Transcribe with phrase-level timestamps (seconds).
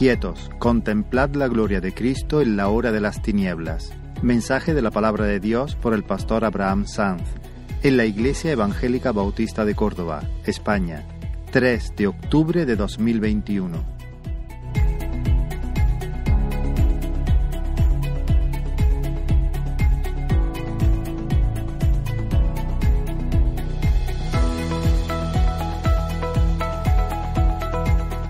[0.00, 3.92] Quietos, contemplad la gloria de Cristo en la hora de las tinieblas.
[4.22, 7.20] Mensaje de la palabra de Dios por el pastor Abraham Sanz
[7.82, 11.04] en la Iglesia Evangélica Bautista de Córdoba, España,
[11.50, 13.84] 3 de octubre de 2021.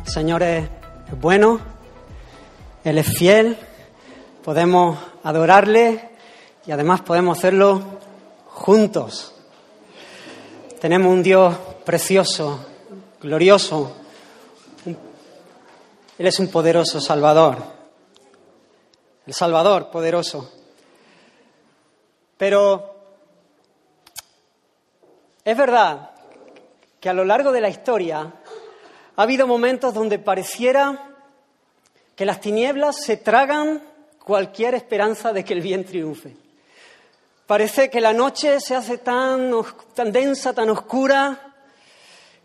[0.04, 0.42] Señor
[1.20, 1.60] bueno,
[2.82, 3.58] Él es fiel,
[4.42, 6.08] podemos adorarle
[6.64, 7.82] y además podemos hacerlo
[8.46, 9.34] juntos.
[10.80, 12.64] Tenemos un Dios precioso,
[13.20, 13.96] glorioso.
[14.86, 17.58] Él es un poderoso Salvador.
[19.26, 20.50] El Salvador poderoso.
[22.38, 22.94] Pero
[25.44, 26.12] es verdad
[26.98, 28.32] que a lo largo de la historia
[29.16, 31.08] ha habido momentos donde pareciera
[32.20, 33.82] que las tinieblas se tragan
[34.22, 36.36] cualquier esperanza de que el bien triunfe.
[37.46, 39.50] Parece que la noche se hace tan,
[40.12, 41.54] densa, tan oscura,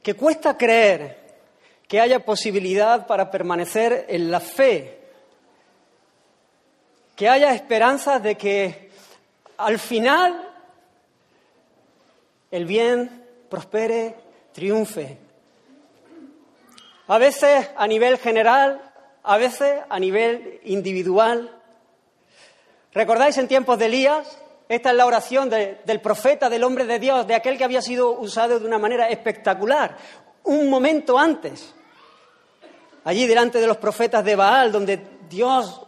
[0.02, 1.20] que cuesta creer
[1.90, 4.98] que haya posibilidad para permanecer en la fe,
[7.18, 8.92] que haya esperanzas de que
[9.58, 10.54] al final
[12.50, 14.16] el bien prospere,
[14.54, 15.18] triunfe.
[17.08, 18.94] A veces a nivel general,
[19.26, 21.52] a veces a nivel individual.
[22.94, 24.38] ¿Recordáis en tiempos de Elías?
[24.70, 28.12] Esta es la oración del profeta, del hombre de Dios, de aquel que había sido
[28.12, 29.96] usado de una manera espectacular,
[30.44, 31.74] un momento antes,
[33.04, 35.82] allí delante de los profetas de Baal, donde Dios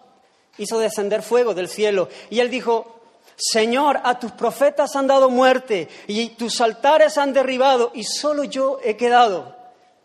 [0.57, 2.09] hizo descender fuego del cielo.
[2.29, 3.01] Y él dijo,
[3.35, 8.79] Señor, a tus profetas han dado muerte y tus altares han derribado y solo yo
[8.83, 9.55] he quedado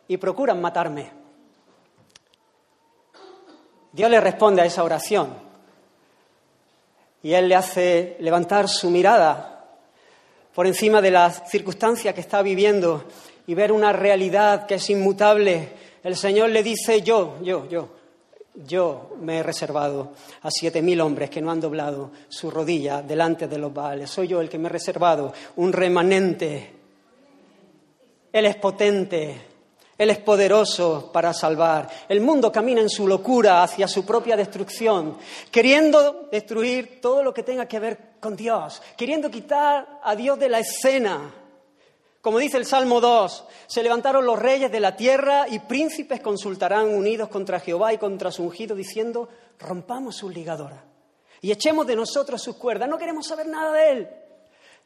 [0.09, 1.22] y procuran matarme.
[3.93, 5.29] Dios le responde a esa oración
[7.23, 9.65] y Él le hace levantar su mirada
[10.55, 13.05] por encima de las circunstancias que está viviendo
[13.47, 15.69] y ver una realidad que es inmutable.
[16.03, 17.89] El Señor le dice, yo, yo, yo,
[18.67, 23.47] yo me he reservado a siete mil hombres que no han doblado su rodilla delante
[23.47, 24.11] de los Baales.
[24.11, 26.73] Soy yo el que me he reservado un remanente.
[28.33, 29.52] Él es potente,
[30.03, 31.89] él es poderoso para salvar.
[32.09, 35.17] El mundo camina en su locura hacia su propia destrucción,
[35.51, 40.49] queriendo destruir todo lo que tenga que ver con Dios, queriendo quitar a Dios de
[40.49, 41.33] la escena.
[42.21, 46.89] Como dice el Salmo 2, se levantaron los reyes de la tierra y príncipes consultarán
[46.89, 50.93] unidos contra Jehová y contra su ungido, diciendo, rompamos sus ligadoras
[51.41, 52.89] y echemos de nosotros sus cuerdas.
[52.89, 54.09] No queremos saber nada de él.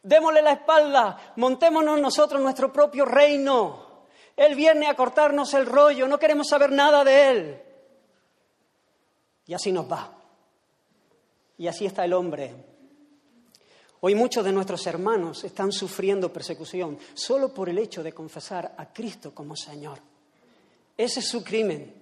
[0.02, 3.85] Démosle la espalda, montémonos nosotros nuestro propio reino.
[4.36, 7.62] Él viene a cortarnos el rollo, no queremos saber nada de Él.
[9.46, 10.12] Y así nos va.
[11.56, 12.54] Y así está el hombre.
[14.00, 18.92] Hoy muchos de nuestros hermanos están sufriendo persecución solo por el hecho de confesar a
[18.92, 19.98] Cristo como Señor.
[20.98, 21.94] Ese es su crimen,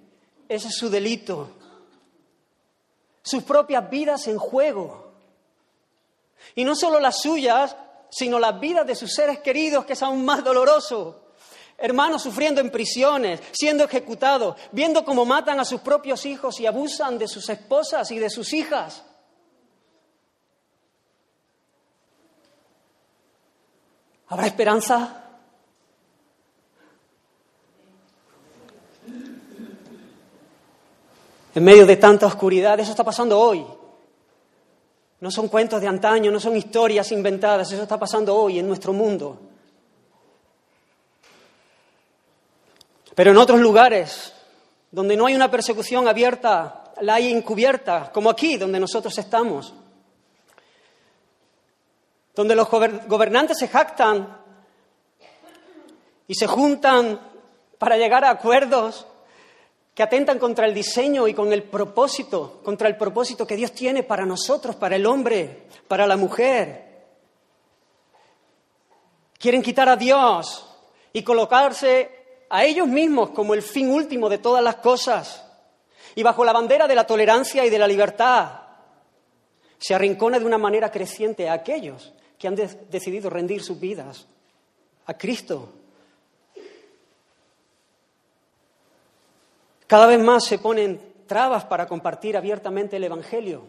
[0.49, 1.51] ese es su delito.
[3.21, 5.13] Sus propias vidas en juego.
[6.53, 7.75] Y no solo las suyas,
[8.09, 11.24] sino las vidas de sus seres queridos, que es aún más doloroso
[11.77, 17.17] hermanos sufriendo en prisiones, siendo ejecutados, viendo cómo matan a sus propios hijos y abusan
[17.17, 19.03] de sus esposas y de sus hijas.
[24.27, 25.21] ¿Habrá esperanza?
[31.53, 33.65] En medio de tanta oscuridad, eso está pasando hoy.
[35.21, 38.91] No son cuentos de antaño, no son historias inventadas, eso está pasando hoy en nuestro
[38.91, 39.39] mundo.
[43.15, 44.33] Pero en otros lugares,
[44.91, 49.73] donde no hay una persecución abierta, la hay encubierta, como aquí, donde nosotros estamos.
[52.35, 54.37] Donde los gobernantes se jactan
[56.27, 57.19] y se juntan
[57.77, 59.07] para llegar a acuerdos
[59.93, 64.03] que atentan contra el diseño y con el propósito, contra el propósito que Dios tiene
[64.03, 67.05] para nosotros, para el hombre, para la mujer.
[69.37, 70.67] Quieren quitar a Dios
[71.13, 75.45] y colocarse a ellos mismos como el fin último de todas las cosas
[76.15, 78.61] y bajo la bandera de la tolerancia y de la libertad,
[79.77, 84.25] se arrincona de una manera creciente a aquellos que han decidido rendir sus vidas
[85.05, 85.69] a Cristo.
[89.87, 93.63] Cada vez más se ponen trabas para compartir abiertamente el Evangelio.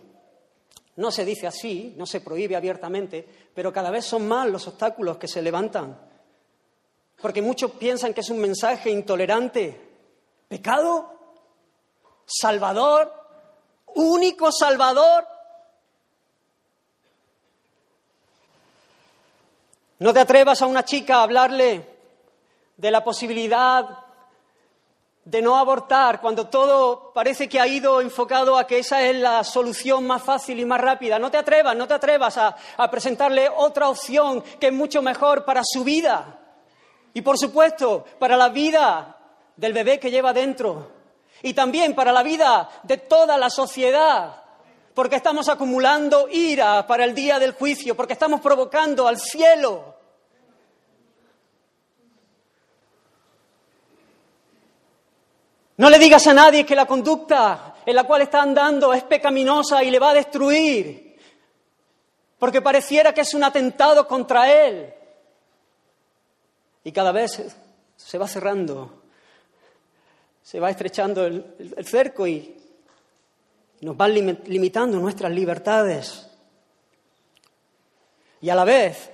[0.96, 5.19] No se dice así, no se prohíbe abiertamente, pero cada vez son más los obstáculos
[5.19, 5.99] que se levantan
[7.21, 9.81] porque muchos piensan que es un mensaje intolerante.
[10.49, 11.13] ¿Pecado?
[12.25, 13.13] Salvador,
[13.95, 15.27] único Salvador.
[19.99, 21.97] No te atrevas a una chica a hablarle
[22.77, 24.07] de la posibilidad
[25.27, 29.43] de no abortar cuando todo parece que ha ido enfocado a que esa es la
[29.43, 31.19] solución más fácil y más rápida.
[31.19, 32.55] No te atrevas, no te atrevas a,
[32.91, 36.39] presentarle otra opción que es mucho mejor para su vida.
[37.17, 39.17] Y por supuesto, para la vida
[39.57, 40.91] del bebé que lleva dentro.
[41.41, 44.43] Y también para la vida de toda la sociedad.
[44.93, 49.97] Porque estamos acumulando ira para el día del juicio, porque estamos provocando al cielo
[55.79, 59.83] No le digas a nadie que la conducta en la cual está andando es pecaminosa
[59.83, 61.19] y le va a destruir,
[62.39, 64.96] porque pareciera que es un atentado contra él.
[66.87, 67.43] Y cada vez
[67.97, 69.03] se va cerrando,
[70.41, 72.56] se va estrechando el, cerco y
[73.81, 76.29] nos van limitando nuestras libertades.
[78.41, 79.11] Y a la vez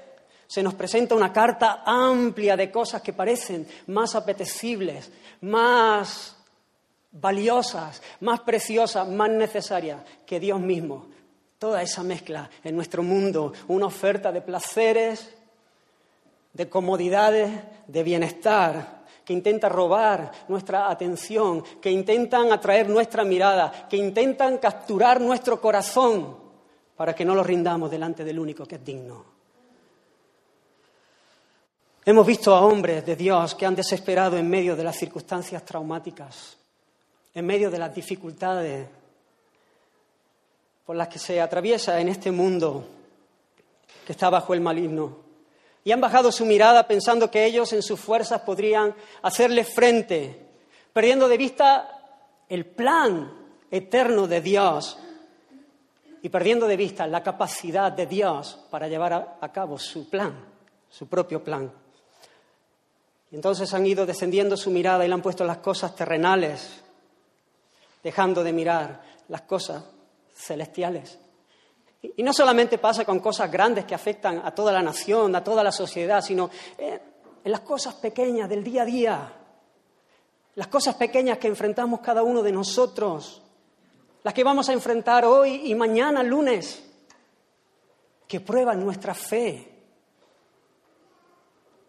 [0.47, 5.11] se nos presenta una carta amplia de cosas que parecen más apetecibles,
[5.41, 6.37] más
[7.11, 11.07] valiosas, más preciosas, más necesarias que Dios mismo.
[11.59, 15.37] Toda esa mezcla en nuestro mundo, una oferta de placeres,
[16.53, 17.51] de comodidades,
[17.87, 25.21] de bienestar, que intenta robar nuestra atención, que intentan atraer nuestra mirada, que intentan capturar
[25.21, 26.37] nuestro corazón
[26.97, 29.25] para que no lo rindamos delante del único que es digno.
[32.05, 36.57] Hemos visto a hombres de Dios que han desesperado en medio de las circunstancias traumáticas,
[37.33, 38.89] en medio de las dificultades
[40.85, 42.85] por las que se atraviesa en este mundo
[44.05, 45.22] que está bajo el maligno.
[45.85, 50.47] Y han bajado su mirada pensando que ellos en sus fuerzas podrían hacerle frente,
[50.93, 52.03] perdiendo de vista
[52.49, 53.33] el plan
[53.71, 54.99] eterno de Dios
[56.23, 60.33] y perdiendo de vista la capacidad de Dios para llevar a, cabo su plan,
[60.89, 61.73] su propio plan.
[63.33, 66.83] Y entonces han ido descendiendo su mirada y le han puesto las cosas terrenales
[68.03, 69.85] dejando de mirar las cosas
[70.35, 71.19] celestiales.
[72.03, 75.63] Y no solamente pasa con cosas grandes que afectan a toda la nación, a toda
[75.63, 77.01] la sociedad, sino en
[77.51, 79.33] las cosas pequeñas del día a día,
[80.57, 83.43] las cosas pequeñas que enfrentamos cada uno de nosotros,
[84.23, 86.85] las que vamos a enfrentar hoy y mañana, lunes,
[88.27, 89.69] que prueban nuestra fe,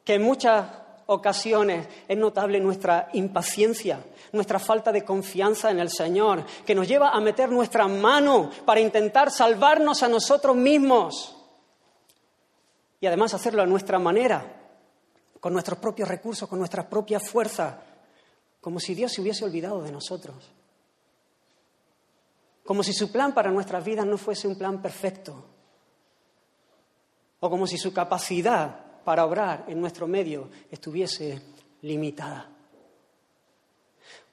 [0.04, 6.76] que muchas ocasiones es notable nuestra impaciencia, nuestra falta de confianza en el Señor, que
[6.76, 11.36] nos lleva a meter nuestra mano para intentar salvarnos a nosotros mismos
[13.00, 14.62] y además hacerlo a nuestra manera,
[15.40, 17.82] con nuestros propios recursos, con nuestra propia fuerza,
[18.62, 20.36] como si Dios se hubiese olvidado de nosotros,
[22.64, 25.44] como si su plan para nuestras vidas no fuese un plan perfecto,
[27.42, 31.42] o como si su capacidad para obrar en nuestro medio estuviese
[31.82, 32.50] limitada.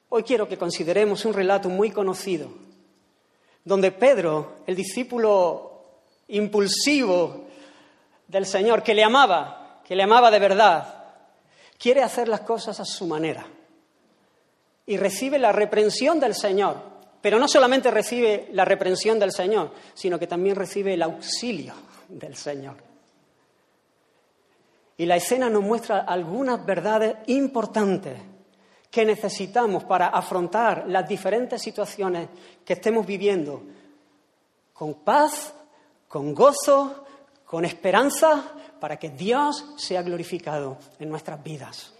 [0.09, 2.49] Hoy quiero que consideremos un relato muy conocido,
[3.63, 5.71] donde Pedro, el discípulo
[6.27, 7.45] impulsivo
[8.27, 11.05] del Señor, que le amaba, que le amaba de verdad,
[11.77, 13.45] quiere hacer las cosas a su manera
[14.85, 16.91] y recibe la reprensión del Señor.
[17.21, 21.73] Pero no solamente recibe la reprensión del Señor, sino que también recibe el auxilio
[22.09, 22.90] del Señor.
[25.01, 28.21] Y la escena nos muestra algunas verdades importantes
[28.91, 32.29] que necesitamos para afrontar las diferentes situaciones
[32.63, 33.63] que estemos viviendo
[34.71, 35.55] con paz,
[36.07, 37.03] con gozo,
[37.43, 41.95] con esperanza, para que Dios sea glorificado en nuestras vidas.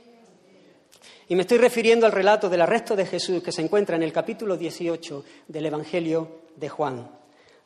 [1.27, 4.13] Y me estoy refiriendo al relato del arresto de Jesús que se encuentra en el
[4.13, 7.09] capítulo 18 del Evangelio de Juan.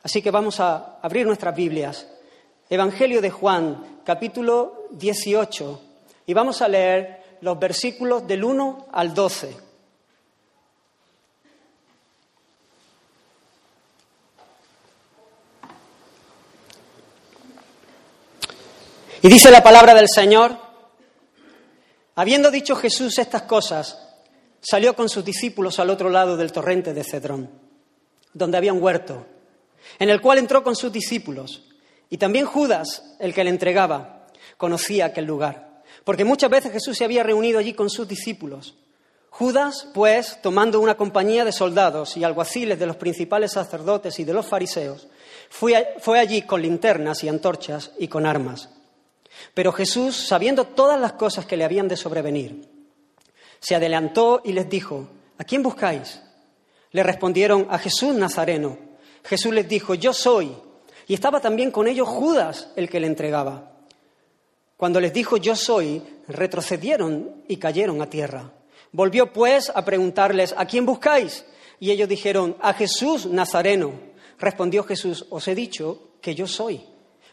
[0.02, 2.06] Así que vamos a abrir nuestras Biblias.
[2.68, 5.80] Evangelio de Juan, capítulo 18,
[6.26, 9.56] y vamos a leer los versículos del 1 al 12.
[19.22, 20.56] Y dice la palabra del Señor,
[22.16, 23.96] habiendo dicho Jesús estas cosas,
[24.60, 27.48] salió con sus discípulos al otro lado del torrente de Cedrón,
[28.34, 29.24] donde había un huerto,
[30.00, 31.62] en el cual entró con sus discípulos.
[32.10, 35.66] Y también Judas, el que le entregaba, conocía aquel lugar
[36.06, 38.76] porque muchas veces Jesús se había reunido allí con sus discípulos.
[39.28, 44.32] Judas, pues, tomando una compañía de soldados y alguaciles de los principales sacerdotes y de
[44.32, 45.08] los fariseos,
[45.50, 45.74] fue,
[46.16, 48.68] allí con linternas y antorchas y con armas.
[49.52, 52.68] Pero Jesús, sabiendo todas las cosas que le habían de sobrevenir,
[53.58, 55.08] se adelantó y les dijo,
[55.38, 56.22] ¿a quién buscáis?
[56.92, 58.78] Le respondieron a Jesús Nazareno.
[59.24, 60.56] Jesús les dijo, yo soy.
[61.06, 63.72] Y estaba también con ellos Judas, el que le entregaba.
[64.76, 68.52] Cuando les dijo, yo soy, retrocedieron y cayeron a tierra.
[68.92, 71.44] Volvió pues a preguntarles, ¿a quién buscáis?
[71.80, 73.92] Y ellos dijeron, a Jesús Nazareno.
[74.38, 76.82] Respondió Jesús, os he dicho que yo soy.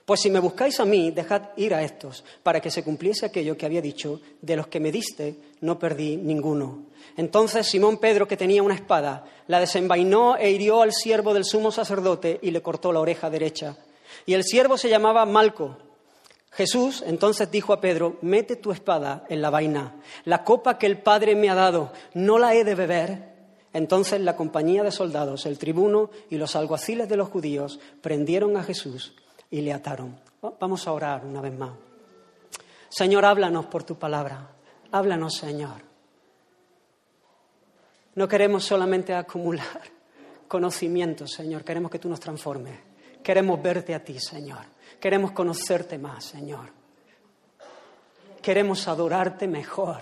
[0.05, 3.57] Pues si me buscáis a mí, dejad ir a estos, para que se cumpliese aquello
[3.57, 6.87] que había dicho, de los que me diste, no perdí ninguno.
[7.17, 11.71] Entonces Simón Pedro, que tenía una espada, la desenvainó e hirió al siervo del sumo
[11.71, 13.77] sacerdote y le cortó la oreja derecha.
[14.25, 15.77] Y el siervo se llamaba Malco.
[16.51, 19.95] Jesús entonces dijo a Pedro, mete tu espada en la vaina.
[20.23, 23.33] La copa que el Padre me ha dado, ¿no la he de beber?
[23.73, 28.63] Entonces la compañía de soldados, el tribuno y los alguaciles de los judíos prendieron a
[28.63, 29.15] Jesús
[29.49, 30.19] y le ataron.
[30.59, 31.71] Vamos a orar una vez más.
[32.89, 34.51] Señor, háblanos por tu palabra.
[34.91, 35.92] Háblanos, Señor.
[38.15, 39.81] No queremos solamente acumular
[40.47, 41.63] conocimiento, Señor.
[41.63, 42.79] Queremos que tú nos transformes.
[43.23, 44.65] Queremos verte a ti, Señor.
[44.99, 46.69] Queremos conocerte más, Señor.
[48.41, 50.01] Queremos adorarte mejor.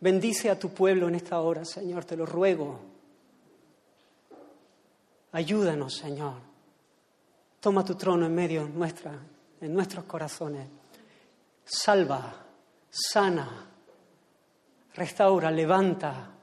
[0.00, 2.80] Bendice a tu pueblo en esta hora, Señor, te lo ruego.
[5.32, 6.34] Ayúdanos, Señor.
[7.60, 9.12] Toma tu trono en medio nuestra,
[9.60, 10.66] en nuestros corazones.
[11.64, 12.34] Salva,
[12.88, 13.70] sana,
[14.94, 16.39] restaura, levanta.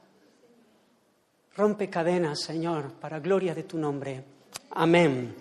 [1.58, 4.22] Rompe cadenas, Señor, para gloria de tu nombre.
[4.70, 5.34] Amén.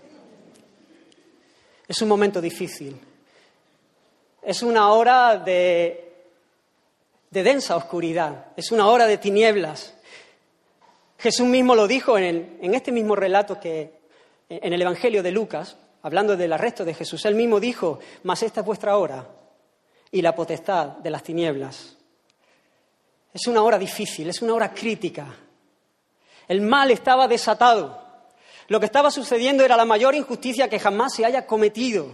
[1.88, 3.00] Es un momento difícil.
[4.42, 6.16] Es una hora de,
[7.30, 8.48] de densa oscuridad.
[8.56, 9.94] Es una hora de tinieblas.
[11.20, 14.00] Jesús mismo lo dijo en, en este mismo relato que
[14.50, 18.62] en el Evangelio de Lucas, hablando del arresto de Jesús, él mismo dijo, mas esta
[18.62, 19.28] es vuestra hora
[20.10, 21.96] y la potestad de las tinieblas.
[23.32, 25.44] Es una hora difícil, es una hora crítica.
[26.48, 28.02] El mal estaba desatado.
[28.68, 32.12] Lo que estaba sucediendo era la mayor injusticia que jamás se haya cometido.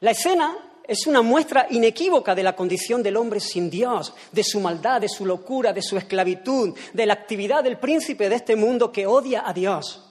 [0.00, 0.56] La escena
[0.86, 5.08] es una muestra inequívoca de la condición del hombre sin Dios, de su maldad, de
[5.08, 9.44] su locura, de su esclavitud, de la actividad del príncipe de este mundo que odia
[9.46, 10.04] a Dios.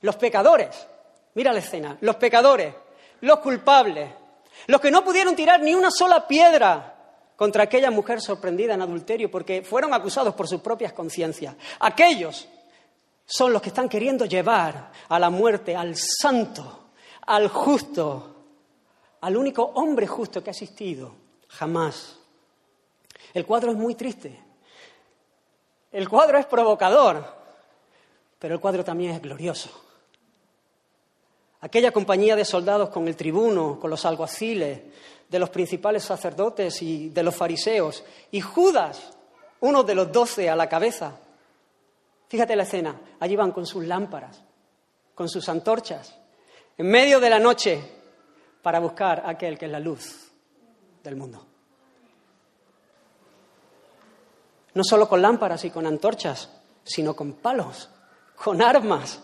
[0.00, 0.68] Los pecadores,
[1.34, 2.74] mira la escena, los pecadores,
[3.20, 4.10] los culpables,
[4.66, 6.97] los que no pudieron tirar ni una sola piedra
[7.38, 11.54] contra aquella mujer sorprendida en adulterio porque fueron acusados por sus propias conciencias.
[11.78, 12.48] Aquellos
[13.24, 16.88] son los que están queriendo llevar a la muerte al santo,
[17.26, 18.34] al justo,
[19.20, 21.14] al único hombre justo que ha existido
[21.46, 22.18] jamás.
[23.32, 24.36] El cuadro es muy triste.
[25.92, 27.24] El cuadro es provocador,
[28.40, 29.87] pero el cuadro también es glorioso.
[31.60, 34.80] Aquella compañía de soldados con el tribuno, con los alguaciles,
[35.28, 39.12] de los principales sacerdotes y de los fariseos, y Judas,
[39.60, 41.18] uno de los doce a la cabeza.
[42.28, 44.42] Fíjate la escena, allí van con sus lámparas,
[45.14, 46.16] con sus antorchas,
[46.76, 47.82] en medio de la noche,
[48.62, 50.30] para buscar a aquel que es la luz
[51.02, 51.44] del mundo.
[54.74, 56.50] No solo con lámparas y con antorchas,
[56.84, 57.90] sino con palos,
[58.36, 59.22] con armas,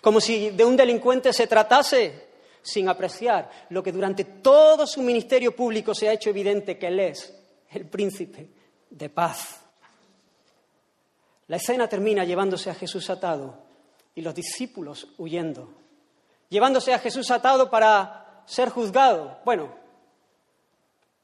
[0.00, 2.28] como si de un delincuente se tratase,
[2.62, 7.00] sin apreciar lo que durante todo su ministerio público se ha hecho evidente que Él
[7.00, 7.34] es
[7.70, 8.50] el príncipe
[8.90, 9.60] de paz.
[11.46, 13.56] La escena termina llevándose a Jesús atado
[14.14, 15.72] y los discípulos huyendo,
[16.48, 19.38] llevándose a Jesús atado para ser juzgado.
[19.44, 19.74] Bueno,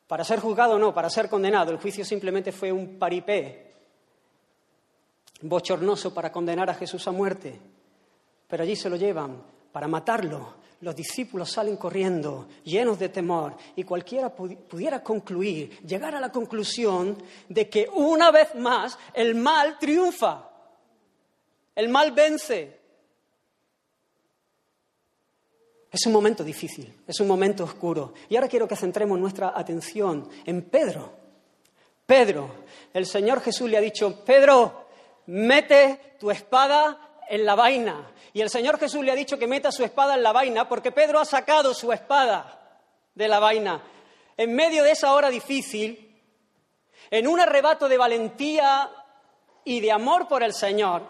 [0.07, 1.73] para ser juzgado no, para ser condenado.
[1.73, 3.75] El juicio simplemente fue un paripé
[5.43, 7.61] bochornoso para condenar a Jesús a muerte
[8.47, 10.65] pero allí se lo llevan para matarlo.
[10.81, 17.17] Los discípulos salen corriendo, llenos de temor, y cualquiera pudiera concluir, llegar a la conclusión
[17.49, 20.51] de que una vez más el mal triunfa,
[21.75, 22.81] el mal vence.
[25.91, 28.15] Es un momento difícil, es un momento oscuro.
[28.29, 31.13] Y ahora quiero que centremos nuestra atención en Pedro.
[32.05, 34.87] Pedro, el Señor Jesús le ha dicho, Pedro,
[35.27, 38.11] mete tu espada en la vaina.
[38.35, 40.91] Y el Señor Jesús le ha dicho que meta su espada en la vaina porque
[40.91, 42.81] Pedro ha sacado su espada
[43.15, 43.81] de la vaina.
[44.37, 46.21] En medio de esa hora difícil,
[47.13, 48.91] en un arrebato de valentía
[49.65, 51.07] y de amor por el Señor,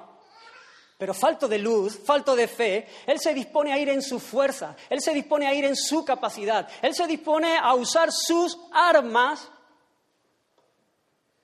[0.99, 4.77] pero falto de luz, falto de fe, Él se dispone a ir en su fuerza,
[4.91, 9.51] Él se dispone a ir en su capacidad, Él se dispone a usar sus armas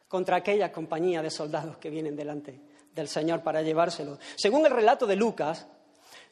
[0.09, 4.19] contra aquella compañía de soldados que vienen delante del Señor para llevárselo.
[4.37, 5.67] Según el relato de Lucas,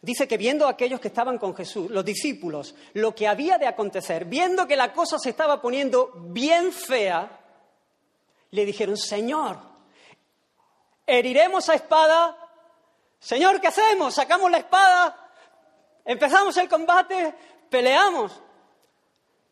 [0.01, 3.67] dice que viendo a aquellos que estaban con Jesús, los discípulos, lo que había de
[3.67, 7.41] acontecer, viendo que la cosa se estaba poniendo bien fea,
[8.51, 9.59] le dijeron, Señor,
[11.07, 12.37] heriremos a espada.
[13.19, 14.15] Señor, ¿qué hacemos?
[14.15, 15.31] Sacamos la espada,
[16.05, 17.35] empezamos el combate,
[17.69, 18.41] peleamos.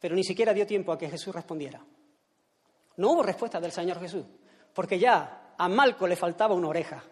[0.01, 1.83] Pero ni siquiera dio tiempo a que Jesús respondiera.
[2.97, 4.25] No hubo respuesta del Señor Jesús,
[4.73, 7.03] porque ya a Malco le faltaba una oreja.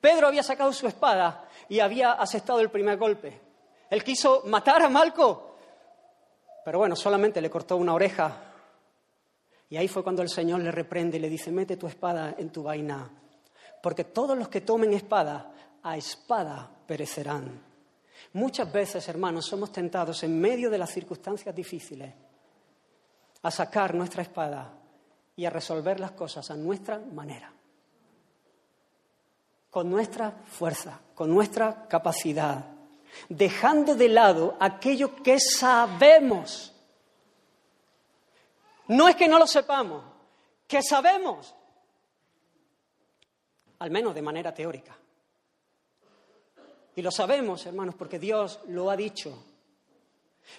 [0.00, 3.40] Pedro había sacado su espada y había asestado el primer golpe.
[3.88, 5.56] Él quiso matar a Malco,
[6.64, 8.36] pero bueno, solamente le cortó una oreja.
[9.68, 12.50] Y ahí fue cuando el Señor le reprende y le dice, mete tu espada en
[12.50, 13.08] tu vaina,
[13.82, 17.62] porque todos los que tomen espada, a espada perecerán.
[18.34, 22.12] Muchas veces, hermanos, somos tentados en medio de las circunstancias difíciles
[23.42, 24.81] a sacar nuestra espada
[25.36, 27.52] y a resolver las cosas a nuestra manera,
[29.70, 32.66] con nuestra fuerza, con nuestra capacidad,
[33.28, 36.74] dejando de lado aquello que sabemos.
[38.88, 40.04] No es que no lo sepamos,
[40.66, 41.54] que sabemos,
[43.78, 44.96] al menos de manera teórica.
[46.94, 49.51] Y lo sabemos, hermanos, porque Dios lo ha dicho.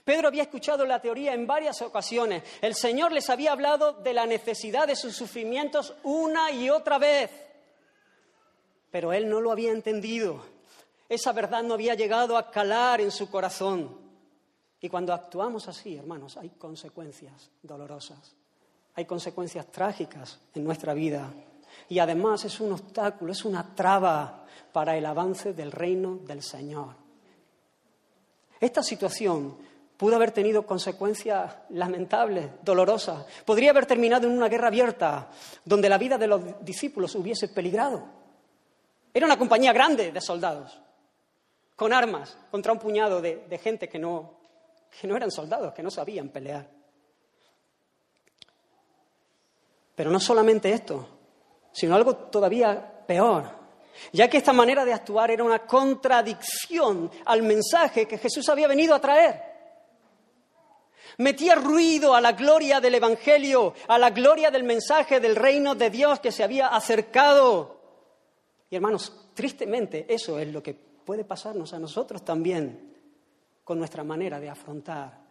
[0.04, 2.44] Pedro había escuchado la teoría en varias ocasiones.
[2.62, 7.32] El Señor les había hablado de la necesidad de sus sufrimientos una y otra vez.
[8.92, 10.44] Pero él no lo había entendido.
[11.08, 13.98] Esa verdad no había llegado a calar en su corazón.
[14.82, 18.36] Y cuando actuamos así, hermanos, hay consecuencias dolorosas.
[18.96, 21.32] Hay consecuencias trágicas en nuestra vida.
[21.90, 26.96] Y además es un obstáculo, es una traba para el avance del reino del Señor.
[28.60, 29.58] Esta situación
[30.04, 33.26] pudo haber tenido consecuencias lamentables, dolorosas.
[33.46, 35.30] Podría haber terminado en una guerra abierta
[35.64, 38.04] donde la vida de los discípulos hubiese peligrado.
[39.14, 40.78] Era una compañía grande de soldados,
[41.78, 44.40] con armas, contra un puñado de, gente que no,
[45.00, 46.70] que no eran soldados, que no sabían pelear.
[49.96, 51.08] Pero no solamente esto,
[51.72, 53.46] sino algo todavía peor,
[54.12, 58.94] ya que esta manera de actuar era una contradicción al mensaje que Jesús había venido
[58.94, 59.53] a traer.
[61.18, 65.90] Metía ruido a la gloria del Evangelio, a la gloria del mensaje del reino de
[65.90, 67.80] Dios que se había acercado.
[68.70, 72.94] Y hermanos, tristemente eso es lo que puede pasarnos a nosotros también
[73.64, 75.22] con nuestra manera de afrontar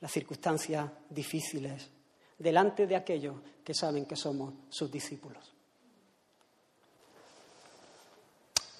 [0.00, 1.90] las circunstancias difíciles
[2.38, 5.52] delante de aquellos que saben que somos sus discípulos.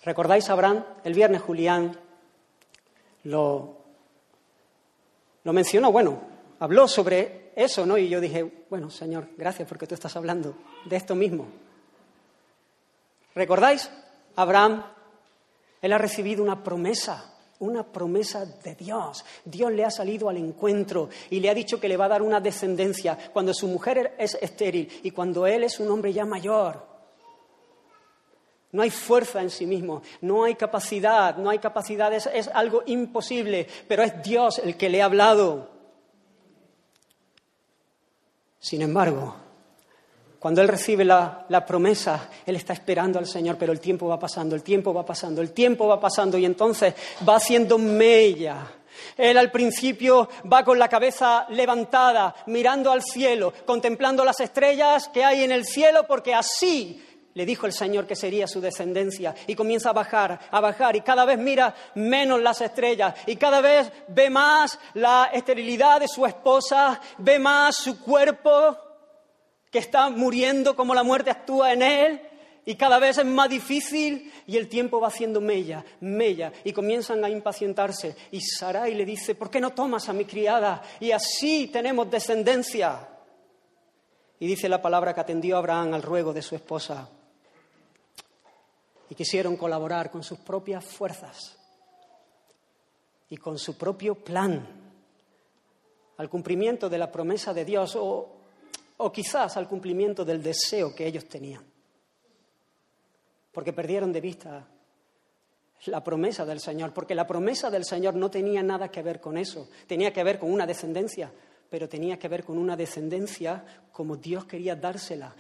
[0.05, 0.85] ¿Recordáis Abraham?
[1.05, 1.97] El viernes Julián
[3.25, 3.85] lo,
[5.45, 5.93] lo mencionó.
[5.93, 6.32] Bueno,
[6.63, 7.99] habló sobre eso, ¿no?
[7.99, 11.49] Y yo dije, bueno, Señor, gracias porque tú estás hablando de esto mismo.
[13.35, 13.91] ¿Recordáis?
[14.37, 14.85] Abraham,
[15.81, 19.25] él ha recibido una promesa, una promesa de Dios.
[19.45, 22.23] Dios le ha salido al encuentro y le ha dicho que le va a dar
[22.23, 26.87] una descendencia cuando su mujer es estéril y cuando él es un hombre ya mayor.
[28.71, 32.85] No hay fuerza en sí mismo, no hay capacidad, no hay capacidad, es, es algo
[32.87, 35.82] imposible, pero es Dios el que le ha hablado.
[38.63, 39.35] Sin embargo,
[40.39, 44.55] cuando él recibe la, promesa, él está esperando al Señor, pero el tiempo va pasando,
[44.55, 46.95] el tiempo va pasando, el tiempo va pasando y entonces
[47.29, 48.65] va haciendo mella.
[49.17, 55.25] Él al principio va con la cabeza levantada, mirando al cielo, contemplando las estrellas que
[55.25, 57.03] hay en el cielo, porque así
[57.35, 59.35] le dijo el Señor que sería su descendencia.
[59.47, 60.97] Y comienza a bajar, a bajar.
[60.97, 63.15] Y cada vez mira menos las estrellas.
[63.27, 68.77] Y cada vez ve más la esterilidad de su esposa, ve más su cuerpo
[69.71, 72.21] que está muriendo como la muerte actúa en él.
[72.65, 74.31] Y cada vez es más difícil.
[74.47, 76.53] Y el tiempo va haciendo mella, mella.
[76.65, 78.15] Y comienzan a impacientarse.
[78.31, 80.83] Y Sarai le dice, ¿por qué no tomas a mi criada?
[81.01, 83.09] Y así tenemos descendencia.
[84.39, 87.09] Y dice la palabra que atendió Abraham al ruego de su esposa
[89.13, 91.59] y quisieron colaborar con sus propias fuerzas
[93.29, 94.67] y con su propio plan
[96.17, 98.37] al cumplimiento de la promesa de Dios o,
[98.97, 101.63] o quizás al cumplimiento del deseo que ellos tenían.
[103.53, 104.67] Porque perdieron de vista
[105.85, 109.37] la promesa del Señor, porque la promesa del Señor no tenía nada que ver con
[109.37, 111.31] eso, tenía que ver con una descendencia,
[111.69, 115.37] pero tenía que ver con una descendencia como Dios quería dársela,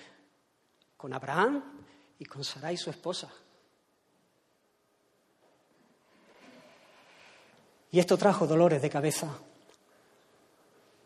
[0.94, 1.86] con Abraham
[2.18, 3.32] y con Sarai su esposa.
[7.92, 9.28] Y esto trajo dolores de cabeza.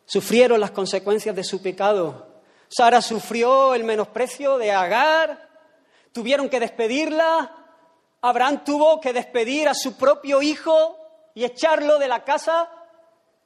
[0.06, 2.28] Sufrieron las consecuencias de su pecado.
[2.68, 5.48] Sara sufrió el menosprecio de Agar.
[6.12, 7.54] Tuvieron que despedirla.
[8.20, 10.96] Abraham tuvo que despedir a su propio hijo
[11.34, 12.70] y echarlo de la casa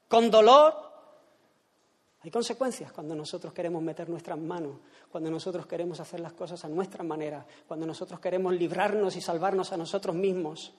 [0.06, 0.74] con dolor.
[2.22, 4.76] Hay consecuencias cuando nosotros queremos meter nuestras manos,
[5.10, 9.72] cuando nosotros queremos hacer las cosas a nuestra manera, cuando nosotros queremos librarnos y salvarnos
[9.72, 10.74] a nosotros mismos.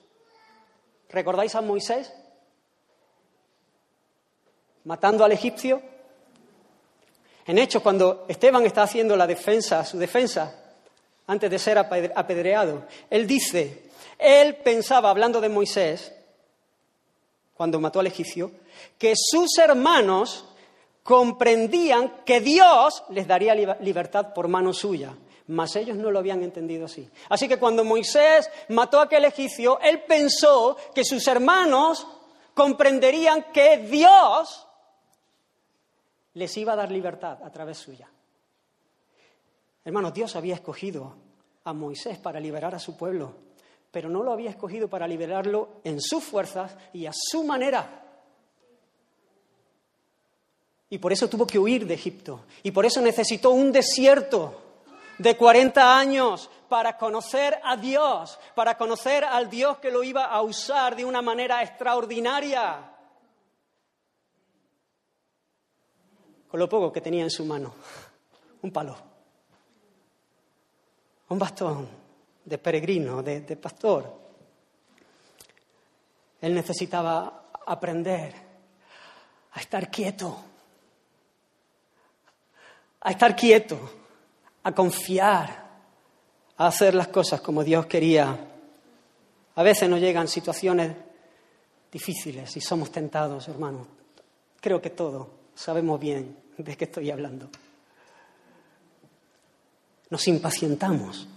[1.10, 2.13] ¿Recordáis a Moisés?
[4.86, 5.82] Matando al egipcio.
[7.46, 10.56] En Hechos, cuando Esteban está haciendo la defensa, su defensa,
[11.28, 13.84] antes de ser apedreado, él dice,
[14.17, 16.13] él pensaba, hablando de Moisés,
[17.54, 18.52] cuando mató al egipcio,
[18.98, 20.46] que sus hermanos
[21.04, 25.15] comprendían que Dios les daría libertad por mano suya,
[25.48, 27.10] mas ellos no lo habían entendido así.
[27.30, 32.08] Así que cuando Moisés mató a aquel egipcio, él pensó que sus hermanos
[32.54, 34.67] comprenderían que Dios
[36.34, 38.10] les iba a dar libertad a través suya.
[39.84, 41.15] Hermanos, Dios había escogido
[41.63, 43.34] a Moisés para liberar a su pueblo,
[43.91, 48.02] pero no lo había escogido para liberarlo en sus fuerzas y a su manera.
[50.89, 52.46] Y por eso tuvo que huir de Egipto.
[52.63, 54.62] Y por eso necesitó un desierto
[55.17, 60.41] de 40 años para conocer a Dios, para conocer al Dios que lo iba a
[60.41, 62.90] usar de una manera extraordinaria.
[66.52, 67.74] Con lo poco que tenía en su mano,
[68.62, 68.98] un palo,
[71.30, 71.88] un bastón
[72.44, 74.20] de peregrino, de, pastor.
[76.42, 78.36] Él necesitaba aprender
[79.54, 80.52] a estar quieto
[83.02, 83.80] a estar quieto,
[84.64, 85.70] a confiar,
[86.58, 88.48] a hacer las cosas como Dios quería.
[89.56, 90.96] A veces nos llegan situaciones
[91.92, 93.88] difíciles y somos tentados, hermanos.
[94.60, 97.50] Creo que todos sabemos bien de qué estoy hablando.
[100.10, 101.28] Nos impacientamos.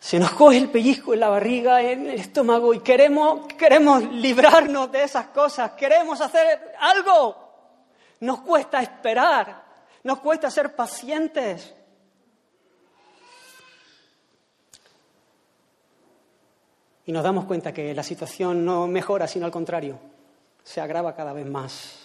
[0.00, 4.90] Se nos coge el pellizco en la barriga, en el estómago y queremos, queremos librarnos
[4.90, 7.36] de esas cosas, queremos hacer algo.
[8.20, 9.64] Nos cuesta esperar,
[10.04, 11.74] nos cuesta ser pacientes.
[17.04, 19.98] Y nos damos cuenta que la situación no mejora, sino al contrario,
[20.62, 21.97] se agrava cada vez más.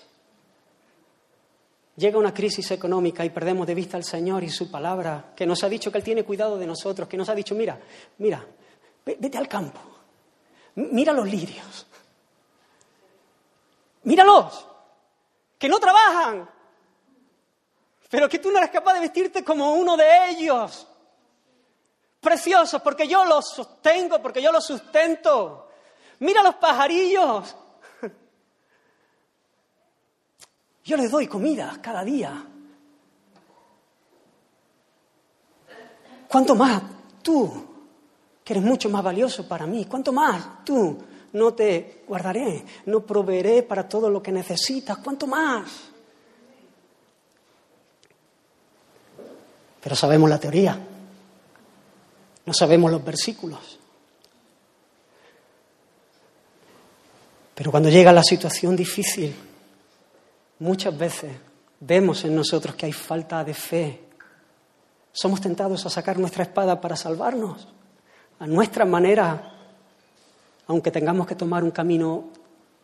[1.95, 5.63] Llega una crisis económica y perdemos de vista al Señor y su palabra, que nos
[5.63, 7.79] ha dicho que Él tiene cuidado de nosotros, que nos ha dicho, mira,
[8.17, 8.43] mira,
[9.05, 9.79] vete al campo,
[10.75, 11.85] mira los lirios,
[14.03, 14.67] míralos,
[15.59, 16.49] que no trabajan,
[18.09, 20.87] pero que tú no eres capaz de vestirte como uno de ellos.
[22.19, 25.69] Preciosos, porque yo los sostengo, porque yo los sustento.
[26.19, 27.55] Mira los pajarillos.
[30.83, 32.45] Yo les doy comida cada día.
[36.27, 36.81] ¿Cuánto más
[37.21, 37.65] tú,
[38.43, 39.85] que eres mucho más valioso para mí?
[39.85, 40.97] ¿Cuánto más tú,
[41.33, 45.69] no te guardaré, no proveeré para todo lo que necesitas, ¿cuánto más?
[49.81, 50.79] Pero sabemos la teoría,
[52.45, 53.79] no sabemos los versículos.
[57.55, 59.35] Pero cuando llega la situación difícil,
[60.59, 61.31] muchas veces
[61.79, 64.03] vemos en nosotros que hay falta de fe.
[65.11, 67.67] Somos tentados a sacar nuestra espada para salvarnos,
[68.39, 69.53] a nuestra manera,
[70.67, 72.29] aunque tengamos que tomar un camino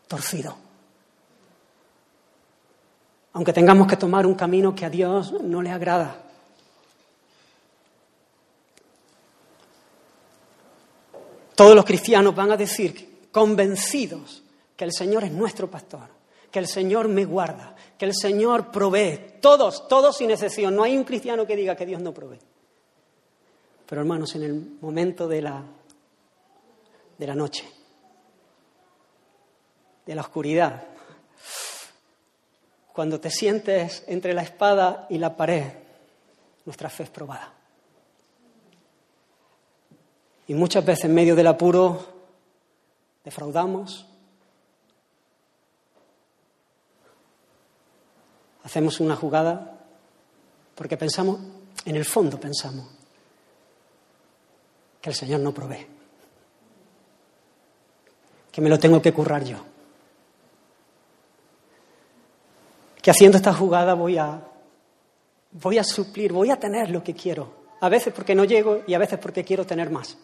[0.08, 0.56] torcido.
[3.34, 6.26] Aunque tengamos que tomar un camino que a Dios no le agrada.
[11.56, 14.44] Todos los cristianos van a decir, convencidos,
[14.78, 16.19] que el Señor es nuestro pastor,
[16.52, 19.38] que el Señor me guarda, que el Señor provee.
[19.42, 20.76] Todos, todos sin excepción.
[20.76, 22.40] No hay un cristiano que diga que Dios no provee.
[23.86, 25.64] Pero hermanos, en el momento de la
[27.20, 27.70] de la noche,
[30.06, 30.88] de la oscuridad.
[32.94, 35.66] Cuando te sientes entre la espada y la pared,
[36.66, 37.54] nuestra fe es probada.
[40.48, 42.00] Y muchas veces en medio del apuro
[43.24, 44.08] defraudamos,
[48.70, 49.80] hacemos una jugada
[50.76, 51.40] porque pensamos,
[51.86, 52.88] en el fondo pensamos,
[55.02, 56.00] que el Señor no provee
[58.52, 59.58] que me lo tengo que currar yo.
[63.02, 64.42] Que haciendo esta jugada voy a,
[65.52, 67.60] voy a suplir, voy a tener lo que quiero.
[67.82, 70.18] A veces porque no llego y a veces porque quiero tener más.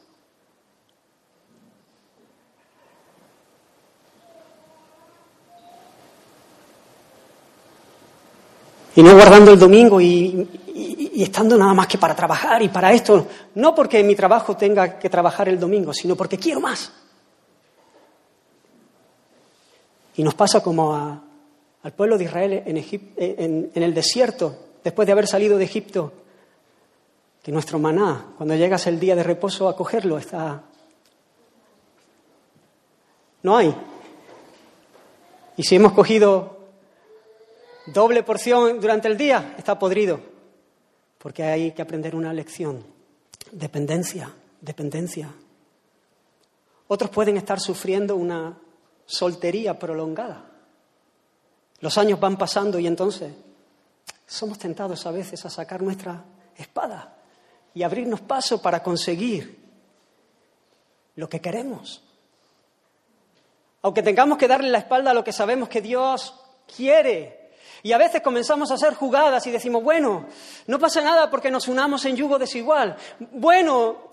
[8.95, 10.47] Y no guardando el domingo y,
[11.17, 13.27] estando nada más que para trabajar y para esto.
[13.55, 16.91] No porque mi trabajo tenga que trabajar el domingo, sino porque quiero más.
[20.15, 21.21] Y nos pasa como a,
[21.83, 26.13] al pueblo de Israel en, en el desierto, después de haber salido de Egipto,
[27.43, 30.63] que nuestro maná, cuando llegas el día de reposo a cogerlo, está...
[33.43, 33.75] No hay.
[35.57, 36.54] Y si hemos cogido
[37.87, 40.19] doble porción durante el día, está podrido.
[41.17, 42.85] Porque hay que aprender una lección.
[43.51, 45.29] Dependencia, dependencia.
[46.87, 48.57] Otros pueden estar sufriendo una
[49.05, 50.51] soltería prolongada.
[51.79, 53.33] Los años van pasando y entonces
[54.25, 56.23] somos tentados a veces a sacar nuestra
[56.55, 57.15] espada
[57.73, 59.59] y abrirnos paso para conseguir
[61.15, 62.03] lo que queremos.
[63.81, 66.33] Aunque tengamos que darle la espalda a lo que sabemos que Dios
[66.75, 67.44] quiere.
[67.85, 70.25] Y a veces comenzamos a hacer jugadas y decimos, bueno,
[70.65, 72.97] no pasa nada porque nos unamos en yugo desigual.
[73.19, 74.09] Bueno,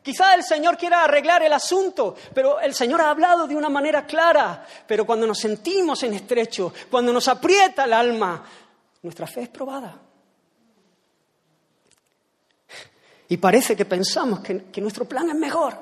[0.00, 4.06] quizá el Señor quiera arreglar el asunto, pero el Señor ha hablado de una manera
[4.06, 4.64] clara.
[4.86, 8.44] Pero cuando nos sentimos en estrecho, cuando nos aprieta el alma,
[9.02, 9.98] nuestra fe es probada.
[13.28, 15.76] Y parece que pensamos que, nuestro plan es mejor.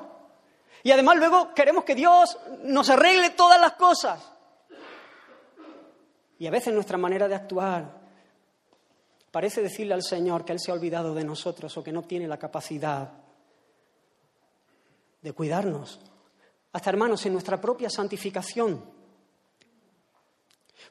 [0.81, 4.19] Y además luego queremos que Dios nos arregle todas las cosas.
[6.39, 8.01] Y a veces nuestra manera de actuar
[9.31, 12.27] parece decirle al Señor que Él se ha olvidado de nosotros o que no tiene
[12.27, 13.11] la capacidad
[15.21, 15.99] de cuidarnos.
[16.73, 18.83] Hasta hermanos, en nuestra propia santificación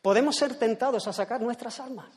[0.03, 2.11] podemos ser tentados a sacar nuestras almas.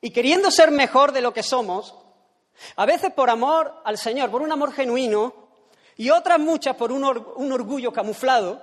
[0.00, 1.94] Y queriendo ser mejor de lo que somos,
[2.76, 5.42] a veces por amor al Señor, por un amor genuino,
[5.96, 8.62] y otras muchas por un, orgullo camuflado,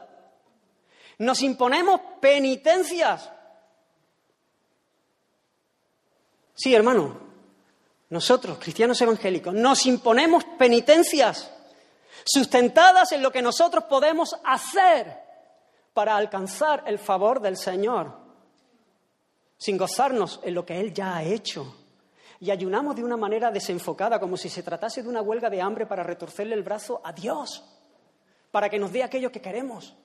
[1.20, 3.30] nos imponemos penitencias.
[6.56, 7.20] Sí, hermano,
[8.10, 11.52] nosotros, cristianos evangélicos, nos imponemos penitencias
[12.26, 15.18] sustentadas en lo que nosotros podemos hacer
[15.94, 18.18] para alcanzar el favor del Señor,
[19.58, 21.76] sin gozarnos en lo que Él ya ha hecho
[22.40, 25.86] y ayunamos de una manera desenfocada, como si se tratase de una huelga de hambre
[25.86, 27.66] para retorcerle el brazo a Dios,
[28.52, 29.96] para que nos dé aquello que queremos.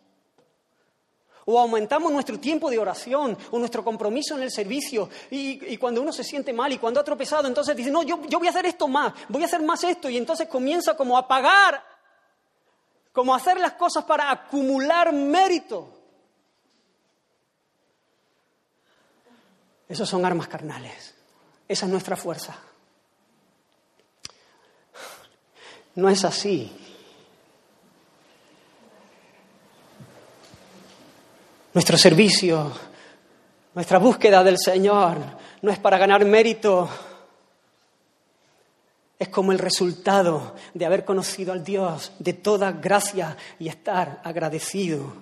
[1.46, 5.08] O aumentamos nuestro tiempo de oración o nuestro compromiso en el servicio.
[5.30, 8.38] Y, cuando uno se siente mal y cuando ha tropezado, entonces dice, no, yo, yo
[8.38, 10.08] voy a hacer esto más, voy a hacer más esto.
[10.08, 11.82] Y entonces comienza como a pagar,
[13.12, 15.90] como a hacer las cosas para acumular mérito.
[19.88, 21.14] Esos son armas carnales.
[21.68, 22.56] Esa es nuestra fuerza.
[25.94, 26.83] No es así.
[31.74, 32.70] Nuestro servicio,
[33.74, 35.18] nuestra búsqueda del Señor
[35.60, 36.88] no es para ganar mérito,
[39.18, 45.12] es como el resultado de haber conocido al Dios de toda gracia y estar agradecido.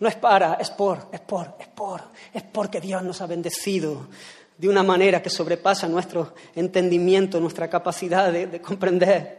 [0.00, 4.08] No es para, es por, es por, es por, es porque Dios nos ha bendecido
[4.56, 9.38] de una manera que sobrepasa nuestro entendimiento, nuestra capacidad de, comprender.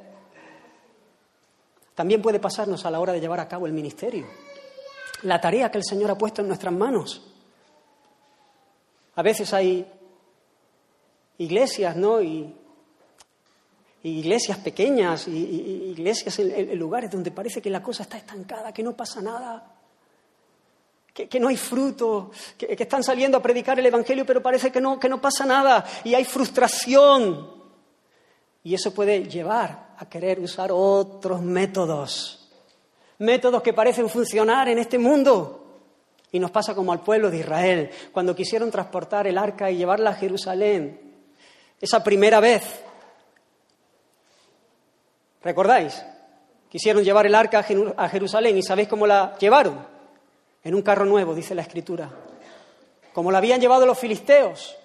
[1.95, 4.25] También puede pasarnos a la hora de llevar a cabo el ministerio,
[5.23, 7.21] la tarea que el Señor ha puesto en nuestras manos.
[9.15, 9.85] A veces hay
[11.37, 12.21] iglesias, ¿no?
[12.21, 12.55] Y,
[14.01, 15.31] iglesias pequeñas, y,
[15.91, 19.79] iglesias en lugares donde parece que la cosa está estancada, que no pasa nada
[21.27, 24.99] que, no hay fruto, que, están saliendo a predicar el Evangelio, pero parece que no,
[24.99, 27.59] que no pasa nada y hay frustración.
[28.63, 32.38] Y eso puede llevar a querer usar otros métodos,
[33.19, 35.55] métodos que parecen funcionar en este mundo.
[36.31, 40.11] Y nos pasa como al pueblo de Israel, cuando quisieron transportar el arca y llevarla
[40.11, 40.99] a Jerusalén,
[41.79, 42.63] esa primera vez.
[45.41, 46.03] ¿Recordáis?
[46.69, 47.65] Quisieron llevar el arca
[47.97, 49.99] a Jerusalén y ¿sabéis cómo la llevaron?
[50.63, 52.09] en un carro nuevo, dice la Escritura,
[53.13, 54.75] como lo habían llevado los filisteos.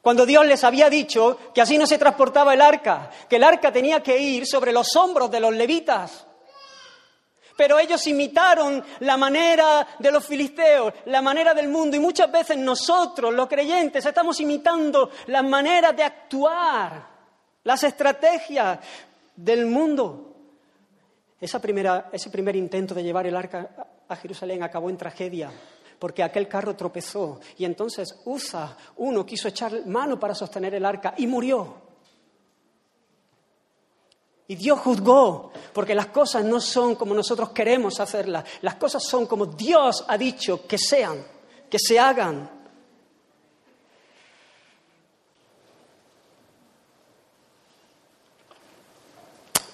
[0.00, 3.72] Cuando Dios les había dicho que así no se transportaba el arca, que el arca
[3.72, 6.26] tenía que ir sobre los hombros de los levitas.
[7.62, 12.58] Pero ellos imitaron la manera de los filisteos, la manera del mundo, y muchas veces
[12.58, 17.06] nosotros, los creyentes, estamos imitando las maneras de actuar,
[17.62, 18.80] las estrategias
[19.36, 20.34] del mundo.
[21.40, 23.70] Esa primera, ese primer intento de llevar el arca
[24.08, 25.52] a Jerusalén acabó en tragedia,
[26.00, 31.14] porque aquel carro tropezó y entonces Usa, uno, quiso echar mano para sostener el arca
[31.16, 31.81] y murió.
[34.52, 39.24] Y Dios juzgó, porque las cosas no son como nosotros queremos hacerlas, las cosas son
[39.24, 41.24] como Dios ha dicho que sean,
[41.70, 42.50] que se hagan.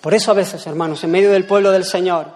[0.00, 2.28] Por eso a veces, hermanos, en medio del pueblo del Señor,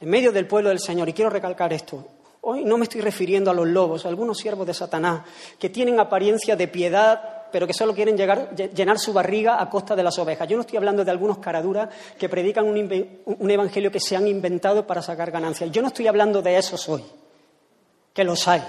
[0.00, 2.06] en medio del pueblo del Señor, y quiero recalcar esto,
[2.42, 5.22] Hoy no me estoy refiriendo a los lobos, a algunos siervos de Satanás,
[5.58, 10.02] que tienen apariencia de piedad, pero que solo quieren llenar su barriga a costa de
[10.02, 10.48] las ovejas.
[10.48, 14.86] Yo no estoy hablando de algunos caraduras que predican un, evangelio que se han inventado
[14.86, 15.70] para sacar ganancias.
[15.70, 17.04] Yo no estoy hablando de esos hoy,
[18.12, 18.62] que los hay.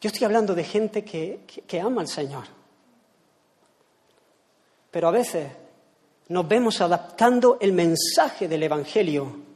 [0.00, 2.44] Yo estoy hablando de gente que ama al Señor.
[4.90, 5.50] Pero a veces
[6.28, 9.46] nos vemos adaptando el mensaje del Evangelio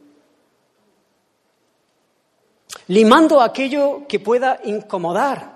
[2.87, 5.50] limando aquello que pueda incomodar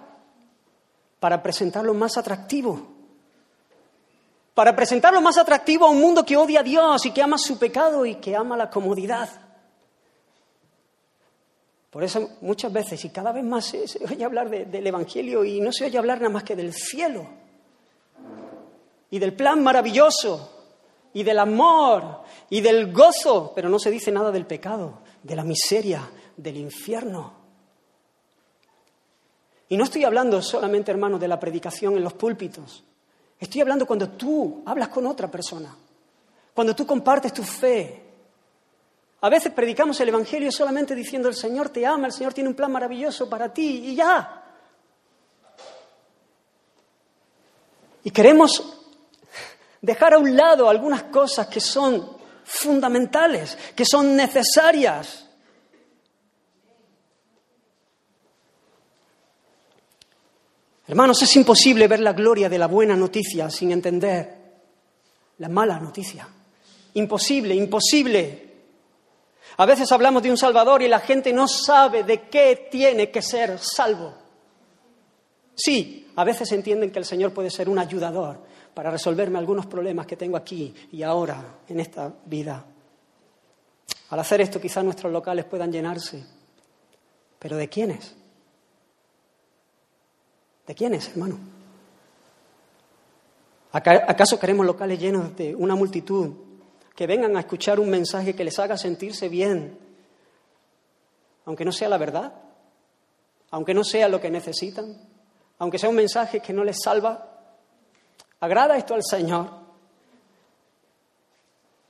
[1.25, 2.79] para presentarlo más atractivo.
[4.53, 7.57] Para presentarlo más atractivo a un mundo que odia a Dios y que ama su
[7.57, 9.27] pecado y que ama la comodidad.
[11.89, 15.71] Por eso muchas veces y cada vez más se, oye hablar del Evangelio y no
[15.71, 17.25] se oye hablar nada más que del cielo
[19.09, 20.67] y del plan maravilloso
[21.11, 25.43] y del amor y del gozo, pero no se dice nada del pecado, de la
[25.43, 26.07] miseria,
[26.37, 27.33] del infierno.
[29.69, 32.83] Y no estoy hablando solamente, hermanos, de la predicación en los púlpitos.
[33.39, 35.75] Estoy hablando cuando tú hablas con otra persona,
[36.53, 38.03] cuando tú compartes tu fe.
[39.21, 42.55] A veces predicamos el Evangelio solamente diciendo el Señor te ama, el Señor tiene un
[42.55, 44.43] plan maravilloso para ti y ya.
[48.03, 48.63] Y queremos
[49.81, 55.24] dejar a un lado algunas cosas que son fundamentales, que son necesarias.
[60.87, 64.45] Hermanos, es imposible ver la gloria de la buena noticia sin entender
[65.39, 66.27] la mala noticia.
[66.93, 68.53] Imposible, imposible.
[69.57, 73.21] A veces hablamos de un Salvador y la gente no sabe de qué tiene que
[73.21, 74.13] ser salvo.
[75.55, 78.39] Sí, a veces entienden que el Señor puede ser un ayudador
[78.73, 82.63] para resolverme algunos problemas que tengo aquí y ahora en esta vida.
[84.09, 86.23] Al hacer esto quizás nuestros locales puedan llenarse.
[87.39, 88.15] ¿Pero de quiénes?
[90.65, 91.37] ¿De quiénes, hermano?
[93.71, 96.31] ¿Acaso queremos locales llenos de una multitud
[96.95, 99.77] que vengan a escuchar un mensaje que les haga sentirse bien,
[101.43, 102.33] aunque no sea la verdad,
[103.51, 104.97] aunque no sea lo que necesitan,
[105.59, 107.31] aunque sea un mensaje que no les salva?
[108.39, 109.49] ¿Agrada esto al Señor?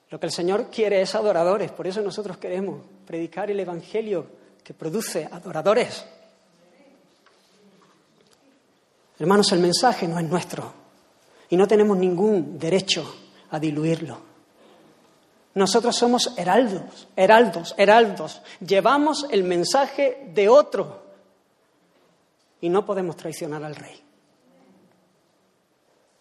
[0.09, 4.25] Lo que el Señor quiere es adoradores, por eso nosotros queremos predicar el Evangelio
[4.63, 6.03] que produce adoradores.
[9.17, 10.73] Hermanos, el mensaje no es nuestro
[11.49, 13.15] y no tenemos ningún derecho
[13.51, 14.19] a diluirlo.
[15.53, 18.41] Nosotros somos heraldos, heraldos, heraldos.
[18.59, 21.03] Llevamos el mensaje de otro
[22.59, 24.01] y no podemos traicionar al rey.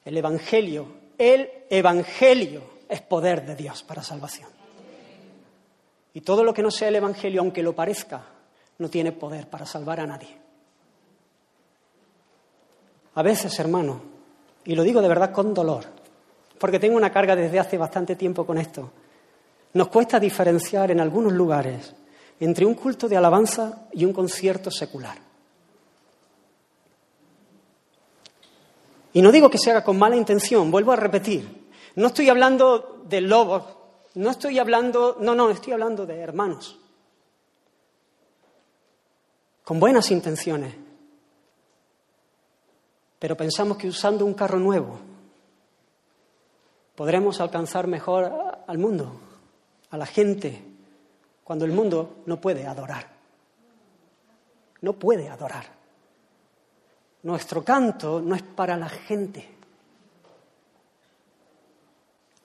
[0.04, 0.86] El Evangelio,
[1.18, 4.48] el Evangelio es poder de Dios para salvación.
[6.12, 8.22] Y todo lo que no sea el Evangelio, aunque lo parezca,
[8.78, 10.43] no tiene poder para salvar a nadie.
[13.14, 14.00] A veces, hermano,
[14.64, 15.84] y lo digo de verdad con dolor,
[16.58, 18.90] porque tengo una carga desde hace bastante tiempo con esto,
[19.74, 21.94] nos cuesta diferenciar en algunos lugares
[22.40, 25.18] entre un culto de alabanza y un concierto secular.
[29.12, 31.68] Y no digo que se haga con mala intención, vuelvo a repetir.
[31.94, 33.62] No estoy hablando de lobos,
[34.14, 36.78] no estoy hablando, no, no, estoy hablando de hermanos.
[39.62, 40.74] Con buenas intenciones,
[43.24, 44.98] pero pensamos que usando un carro nuevo
[46.94, 48.30] podremos alcanzar mejor
[48.66, 49.18] al mundo,
[49.88, 50.62] a la gente,
[51.42, 53.08] cuando el mundo no puede adorar.
[54.82, 55.64] No puede adorar.
[57.22, 59.48] Nuestro canto no es para la gente.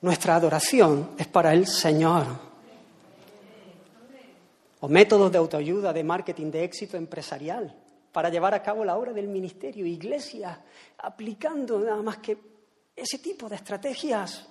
[0.00, 2.24] Nuestra adoración es para el Señor.
[4.80, 7.79] O métodos de autoayuda, de marketing, de éxito empresarial
[8.12, 10.60] para llevar a cabo la obra del ministerio, iglesia,
[10.98, 12.36] aplicando nada más que
[12.96, 14.46] ese tipo de estrategias.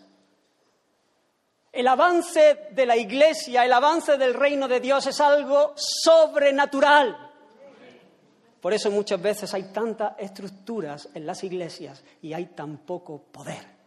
[1.71, 7.29] El avance de la iglesia, el avance del reino de Dios es algo sobrenatural.
[8.60, 13.79] Por eso muchas veces hay tantas estructuras en las iglesias y hay tan poco poder.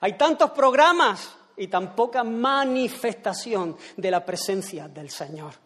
[0.00, 5.63] Hay tantos programas y tan poca manifestación de la presencia del Señor.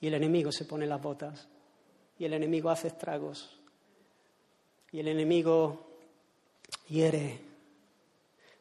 [0.00, 1.46] Y el enemigo se pone las botas.
[2.18, 3.60] Y el enemigo hace estragos.
[4.92, 5.86] Y el enemigo
[6.88, 7.40] hiere.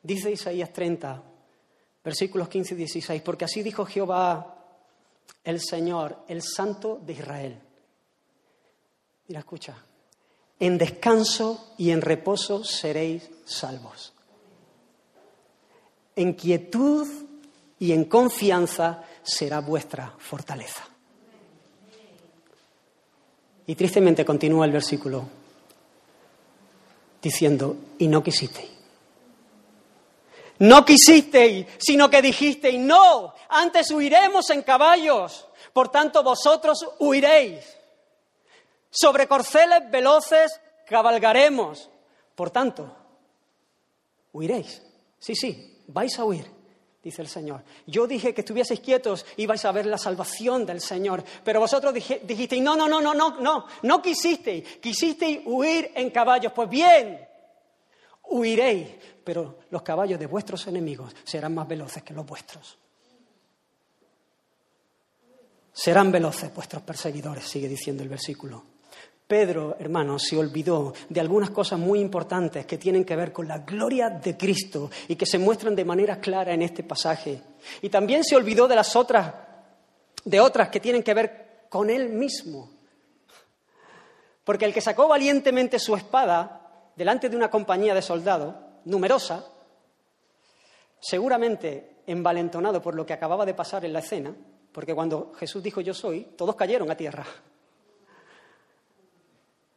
[0.01, 1.21] Dice Isaías 30,
[2.03, 4.55] versículos 15 y 16, porque así dijo Jehová,
[5.43, 7.59] el Señor, el Santo de Israel.
[9.27, 9.75] Mira, escucha.
[10.59, 14.13] En descanso y en reposo seréis salvos.
[16.15, 17.07] En quietud
[17.79, 20.87] y en confianza será vuestra fortaleza.
[23.70, 25.30] Y tristemente continúa el versículo
[27.22, 28.72] diciendo, y no quisisteis.
[30.57, 37.63] No quisisteis, sino que dijisteis, no, antes huiremos en caballos, por tanto vosotros huiréis.
[38.89, 41.91] Sobre corceles veloces cabalgaremos,
[42.34, 42.91] por tanto,
[44.34, 44.82] huiréis.
[45.20, 46.49] Sí, sí, vais a huir,
[47.03, 47.63] dice el Señor.
[47.87, 51.93] Yo dije que estuvieseis quietos y vais a ver la salvación del Señor, pero vosotros
[51.93, 56.51] dijisteis, no, no, no, no, no, no, no quisisteis, quisisteis huir en caballos.
[56.53, 57.27] Pues bien,
[58.29, 58.87] huiréis,
[59.23, 62.77] pero los caballos de vuestros enemigos serán más veloces que los vuestros.
[65.71, 68.78] Serán veloces vuestros perseguidores, sigue diciendo el versículo.
[69.30, 73.59] Pedro, hermano, se olvidó de algunas cosas muy importantes que tienen que ver con la
[73.59, 77.39] gloria de Cristo y que se muestran de manera clara en este pasaje.
[77.84, 79.32] Y también se olvidó de las otras,
[80.25, 82.71] de otras que tienen que ver con él mismo.
[84.43, 88.55] Porque el que sacó valientemente su espada delante de una compañía de soldados
[88.86, 89.45] numerosa,
[90.99, 94.36] seguramente envalentonado por lo que acababa de pasar en la escena,
[94.71, 97.27] porque cuando Jesús dijo yo soy, todos cayeron a tierra.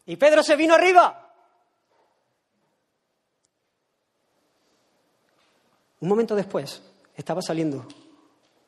[0.07, 1.23] Y Pedro se vino arriba.
[6.01, 6.83] Un momento después
[7.15, 7.87] estaba saliendo,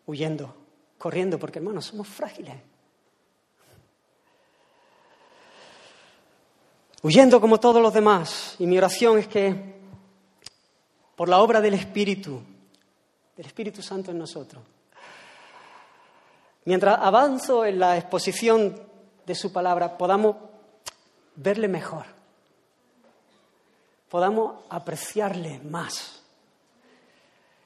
[0.06, 0.54] huyendo,
[0.98, 2.54] corriendo, porque hermanos, somos frágiles.
[7.02, 8.54] Huyendo como todos los demás.
[8.60, 9.74] Y mi oración es que
[11.16, 12.40] por la obra del Espíritu,
[13.36, 14.62] del Espíritu Santo en nosotros,
[16.64, 18.80] mientras avanzo en la exposición
[19.26, 20.36] de su palabra, podamos
[21.36, 22.04] verle mejor,
[24.08, 26.22] podamos apreciarle más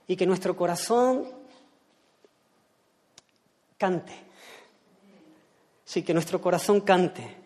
[0.07, 1.29] y que nuestro corazón
[3.77, 4.15] cante.
[5.85, 7.37] Sí, que nuestro corazón cante,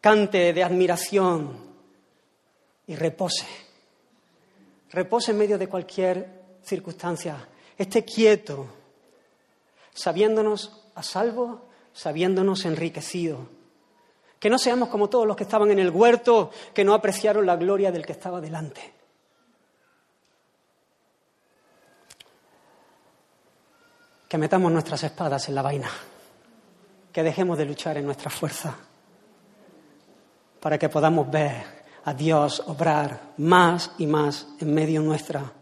[0.00, 1.56] cante de admiración
[2.86, 3.46] y repose.
[4.90, 7.48] Repose en medio de cualquier circunstancia.
[7.76, 8.66] Esté quieto,
[9.94, 13.61] sabiéndonos a salvo, sabiéndonos enriquecido
[14.42, 17.54] que no seamos como todos los que estaban en el huerto, que no apreciaron la
[17.54, 18.92] gloria del que estaba delante.
[24.28, 25.88] Que metamos nuestras espadas en la vaina,
[27.12, 28.76] que dejemos de luchar en nuestra fuerza,
[30.58, 31.62] para que podamos ver
[32.04, 35.52] a Dios obrar más y más en medio nuestra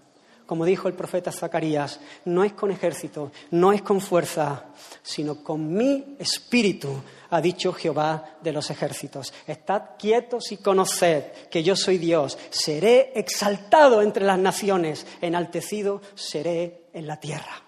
[0.51, 4.65] como dijo el profeta Zacarías, no es con ejército, no es con fuerza,
[5.01, 6.89] sino con mi espíritu,
[7.31, 9.33] ha dicho Jehová de los ejércitos.
[9.47, 12.37] Estad quietos y conoced que yo soy Dios.
[12.51, 17.63] Seré exaltado entre las naciones, enaltecido seré en la tierra.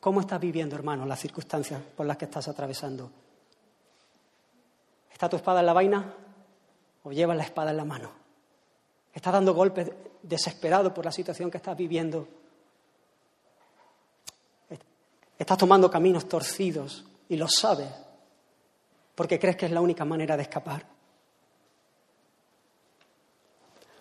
[0.00, 3.10] ¿Cómo estás viviendo, hermano, las circunstancias por las que estás atravesando?
[5.10, 6.14] ¿Está tu espada en la vaina
[7.04, 8.19] o llevas la espada en la mano?
[9.20, 9.92] Estás dando golpes
[10.22, 12.26] desesperado por la situación que estás viviendo.
[15.38, 17.90] Estás tomando caminos torcidos y lo sabes
[19.14, 20.86] porque crees que es la única manera de escapar.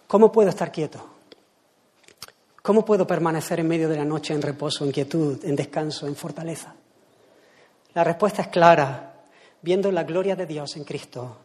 [0.07, 1.05] ¿Cómo puedo estar quieto?
[2.61, 6.15] ¿Cómo puedo permanecer en medio de la noche en reposo, en quietud, en descanso, en
[6.15, 6.74] fortaleza?
[7.93, 9.26] La respuesta es clara,
[9.61, 11.36] viendo la gloria de Dios en Cristo,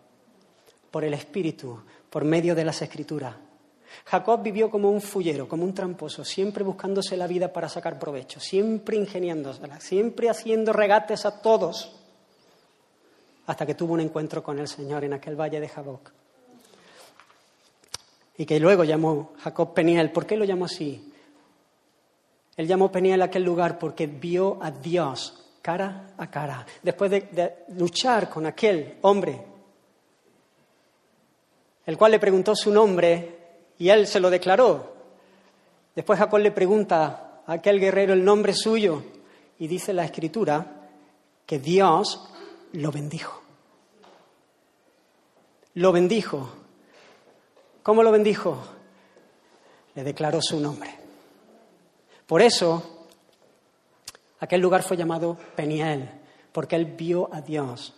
[0.92, 3.34] por el Espíritu, por medio de las Escrituras.
[4.04, 8.40] Jacob vivió como un fullero, como un tramposo, siempre buscándose la vida para sacar provecho,
[8.40, 11.92] siempre ingeniándosela, siempre haciendo regates a todos,
[13.46, 16.12] hasta que tuvo un encuentro con el Señor en aquel valle de Jaboc.
[18.36, 20.10] Y que luego llamó Jacob Peniel.
[20.10, 21.12] ¿Por qué lo llamó así?
[22.56, 26.66] Él llamó Peniel a aquel lugar porque vio a Dios cara a cara.
[26.82, 29.40] Después de, de luchar con aquel hombre,
[31.86, 33.43] el cual le preguntó su nombre,
[33.78, 34.94] y él se lo declaró.
[35.94, 39.02] Después Jacob le pregunta a aquel guerrero el nombre suyo
[39.58, 40.88] y dice la escritura
[41.46, 42.28] que Dios
[42.72, 43.42] lo bendijo.
[45.74, 46.48] Lo bendijo.
[47.82, 48.58] ¿Cómo lo bendijo?
[49.94, 50.90] Le declaró su nombre.
[52.26, 53.06] Por eso,
[54.40, 56.08] aquel lugar fue llamado Peniel,
[56.52, 57.94] porque él vio a Dios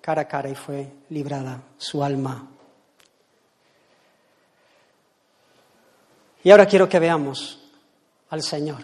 [0.00, 2.48] cara a cara y fue librada su alma.
[6.46, 7.58] Y ahora quiero que veamos
[8.30, 8.76] al Señor.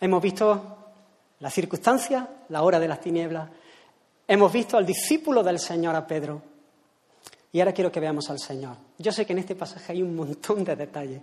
[0.00, 0.78] Hemos visto
[1.38, 3.48] la circunstancia, la hora de las tinieblas.
[4.26, 6.42] Hemos visto al discípulo del Señor, a Pedro.
[7.52, 8.74] Y ahora quiero que veamos al Señor.
[8.98, 11.22] Yo sé que en este pasaje hay un montón de detalles,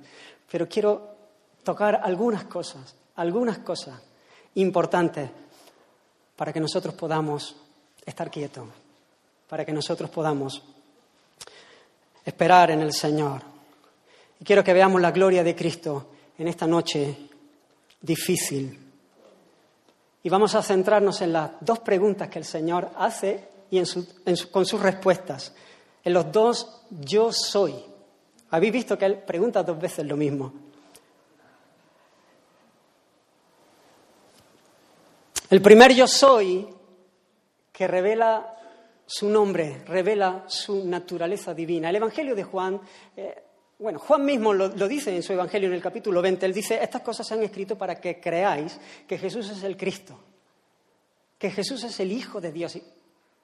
[0.49, 1.15] pero quiero
[1.61, 3.99] tocar algunas cosas, algunas cosas
[4.55, 5.29] importantes
[6.37, 7.57] para que nosotros podamos
[8.05, 8.65] estar quietos,
[9.49, 10.63] para que nosotros podamos
[12.23, 13.48] esperar en el Señor.
[14.39, 17.29] Y quiero que veamos la gloria de Cristo en esta noche
[18.01, 18.79] difícil.
[20.23, 23.81] Y vamos a centrarnos en las dos preguntas que el Señor hace y
[24.51, 25.53] con sus respuestas.
[26.03, 27.75] En los dos yo soy.
[28.51, 30.53] Habéis visto que Él pregunta dos veces lo mismo.
[35.49, 36.67] El primer yo soy
[37.71, 38.55] que revela
[39.05, 41.89] su nombre, revela su naturaleza divina.
[41.89, 42.79] El Evangelio de Juan,
[43.17, 43.43] eh,
[43.79, 47.01] bueno, Juan mismo lo, dice en su Evangelio en el capítulo 20, él dice, estas
[47.01, 48.77] cosas se han escrito para que creáis
[49.07, 50.19] que Jesús es el Cristo,
[51.37, 52.77] que Jesús es el Hijo de Dios.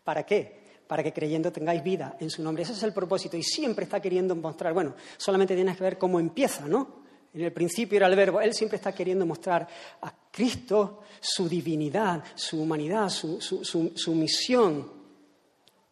[0.03, 0.65] ¿Para qué?
[0.87, 2.63] Para que creyendo tengáis vida en su nombre.
[2.63, 6.19] Ese es el propósito y siempre está queriendo mostrar, bueno, solamente tienes que ver cómo
[6.19, 7.05] empieza, ¿no?
[7.35, 8.39] En el principio era el verbo.
[8.39, 9.67] Él siempre está queriendo mostrar
[10.01, 14.94] a Cristo su divinidad, su humanidad, su, misión.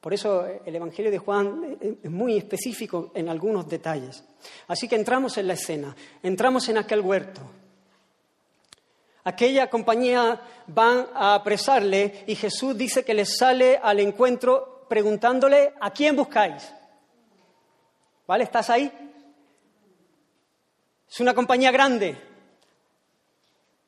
[0.03, 4.21] Por eso el Evangelio de Juan es muy específico en algunos detalles.
[4.67, 7.39] Así que entramos en la escena, entramos en aquel huerto.
[9.23, 15.91] Aquella compañía van a apresarle y Jesús dice que les sale al encuentro preguntándole, ¿a
[15.91, 16.69] quién buscáis?
[18.27, 18.43] ¿Vale?
[18.43, 18.91] ¿Estás ahí?
[21.09, 22.17] Es una compañía grande,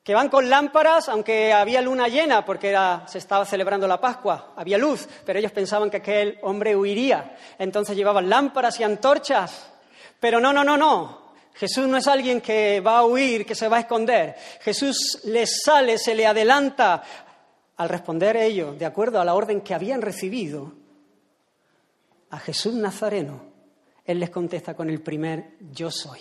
[0.05, 2.77] que van con lámparas, aunque había luna llena, porque
[3.07, 7.35] se estaba celebrando la Pascua, había luz, pero ellos pensaban que aquel hombre huiría.
[7.57, 9.71] Entonces llevaban lámparas y antorchas.
[10.19, 11.33] Pero no, no, no, no.
[11.55, 14.35] Jesús no es alguien que va a huir, que se va a esconder.
[14.61, 17.01] Jesús les sale, se le adelanta.
[17.77, 20.71] Al responder ellos, de acuerdo a la orden que habían recibido,
[22.29, 23.41] a Jesús Nazareno,
[24.05, 26.19] Él les contesta con el primer yo soy.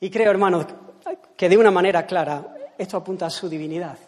[0.00, 0.66] Y creo, hermanos,
[1.36, 3.98] que de una manera clara esto apunta a su divinidad.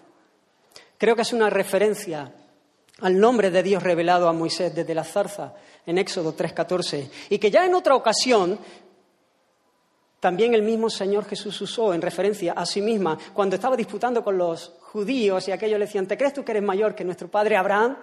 [0.99, 2.33] Creo que es una referencia
[3.01, 7.51] al nombre de Dios revelado a Moisés desde la zarza en Éxodo 3:14 y que
[7.51, 8.59] ya en otra ocasión
[10.21, 14.39] también el mismo Señor Jesús usó en referencia a sí misma cuando estaba disputando con
[14.39, 17.57] los judíos y aquellos le decían, ¿te crees tú que eres mayor que nuestro padre
[17.57, 17.97] Abraham?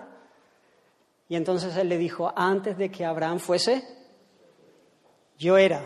[1.30, 3.88] Y entonces él le dijo, antes de que Abraham fuese,
[5.38, 5.82] yo era.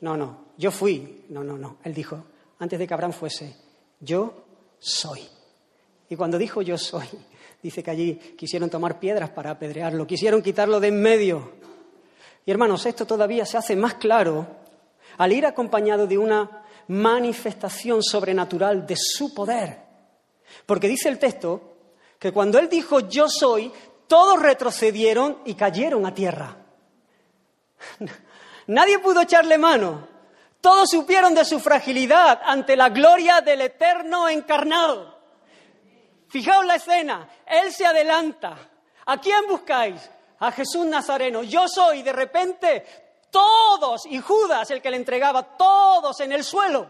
[0.00, 1.24] No, no, yo fui.
[1.28, 1.78] No, no, no.
[1.84, 2.24] Él dijo,
[2.58, 3.56] antes de que Abraham fuese,
[4.00, 4.44] yo
[4.78, 5.22] soy.
[6.08, 7.06] Y cuando dijo yo soy,
[7.62, 11.52] dice que allí quisieron tomar piedras para apedrearlo, quisieron quitarlo de en medio.
[12.44, 14.46] Y hermanos, esto todavía se hace más claro
[15.18, 19.78] al ir acompañado de una manifestación sobrenatural de su poder.
[20.64, 21.76] Porque dice el texto
[22.18, 23.72] que cuando él dijo yo soy,
[24.06, 26.56] todos retrocedieron y cayeron a tierra.
[28.68, 30.15] Nadie pudo echarle mano.
[30.60, 35.16] Todos supieron de su fragilidad ante la gloria del eterno encarnado.
[36.28, 38.56] Fijaos la escena, Él se adelanta.
[39.06, 40.10] ¿A quién buscáis?
[40.40, 41.42] A Jesús Nazareno.
[41.42, 42.84] Yo soy, de repente,
[43.30, 46.88] todos, y Judas, el que le entregaba, todos en el suelo.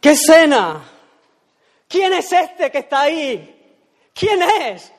[0.00, 0.82] ¿Qué escena?
[1.88, 3.76] ¿Quién es este que está ahí?
[4.14, 4.92] ¿Quién es?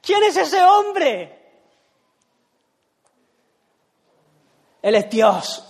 [0.00, 1.35] ¿Quién es ese hombre?
[4.86, 5.64] Él es Dios.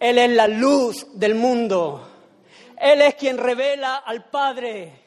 [0.00, 2.08] Él es la luz del mundo.
[2.74, 4.98] Él es quien revela al Padre.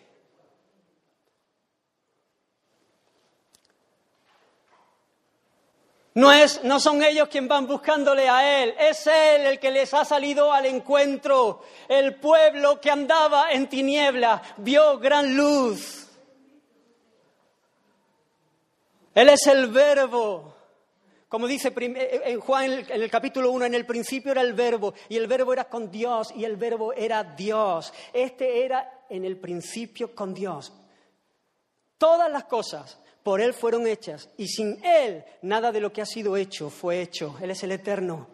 [6.13, 9.91] No, es, no son ellos quienes van buscándole a Él, es Él el que les
[9.95, 11.63] ha salido al encuentro.
[11.89, 16.07] El pueblo que andaba en tiniebla vio gran luz.
[19.15, 20.50] Él es el verbo.
[21.31, 24.51] Como dice eh, eh, en Juan en el capítulo 1, en el principio era el
[24.51, 27.93] verbo y el verbo era con Dios y el verbo era Dios.
[28.11, 30.73] Este era en el principio con Dios.
[31.97, 36.05] Todas las cosas por Él fueron hechas y sin Él nada de lo que ha
[36.05, 37.37] sido hecho fue hecho.
[37.41, 38.27] Él es el eterno.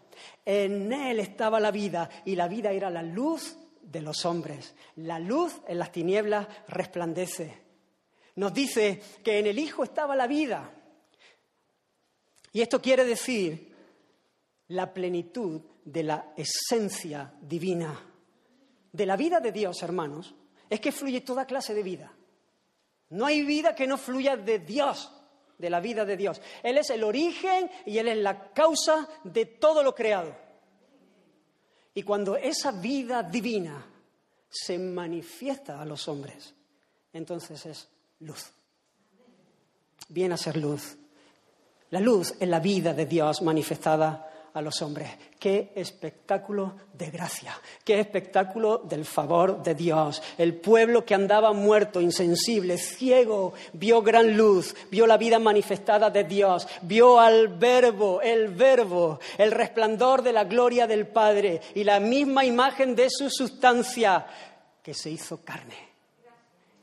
[0.43, 4.73] En Él estaba la vida y la vida era la luz de los hombres.
[4.95, 7.59] La luz en las tinieblas resplandece.
[8.37, 10.73] Nos dice que en el Hijo estaba la vida
[12.51, 13.75] y esto quiere decir
[14.69, 17.99] la plenitud de la esencia divina.
[18.91, 20.35] De la vida de Dios, hermanos,
[20.69, 22.11] es que fluye toda clase de vida.
[23.09, 25.11] No hay vida que no fluya de Dios,
[25.57, 26.41] de la vida de Dios.
[26.63, 30.35] Él es el origen y Él es la causa de todo lo creado.
[31.93, 33.85] Y cuando esa vida divina
[34.49, 36.53] se manifiesta a los hombres,
[37.13, 37.87] entonces es
[38.19, 38.51] luz.
[40.09, 40.97] Viene a ser luz.
[41.91, 45.09] La luz es la vida de Dios manifestada a los hombres.
[45.39, 47.53] Qué espectáculo de gracia,
[47.85, 50.21] qué espectáculo del favor de Dios.
[50.37, 56.23] El pueblo que andaba muerto, insensible, ciego, vio gran luz, vio la vida manifestada de
[56.23, 61.99] Dios, vio al verbo, el verbo, el resplandor de la gloria del Padre y la
[61.99, 64.25] misma imagen de su sustancia
[64.81, 65.87] que se hizo carne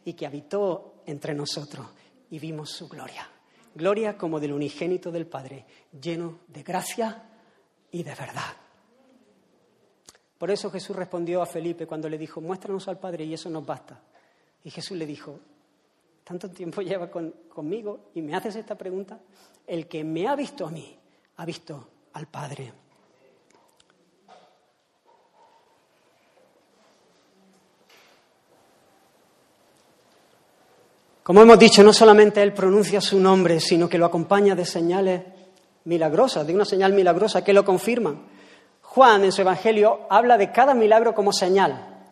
[0.04, 1.88] y que habitó entre nosotros
[2.30, 3.33] y vimos su gloria.
[3.74, 5.66] Gloria como del unigénito del Padre,
[6.00, 7.22] lleno de gracia
[7.90, 8.54] y de verdad.
[10.38, 13.64] Por eso Jesús respondió a Felipe cuando le dijo, muéstranos al Padre y eso nos
[13.64, 14.00] basta.
[14.62, 15.40] Y Jesús le dijo,
[16.22, 19.18] tanto tiempo lleva conmigo y me haces esta pregunta.
[19.66, 20.98] El que me ha visto a mí,
[21.36, 22.72] ha visto al Padre.
[31.24, 35.22] Como hemos dicho, no solamente Él pronuncia su nombre, sino que lo acompaña de señales
[35.84, 38.26] milagrosas, de una señal milagrosa que lo confirman.
[38.82, 42.04] Juan en su Evangelio habla de cada milagro como señal,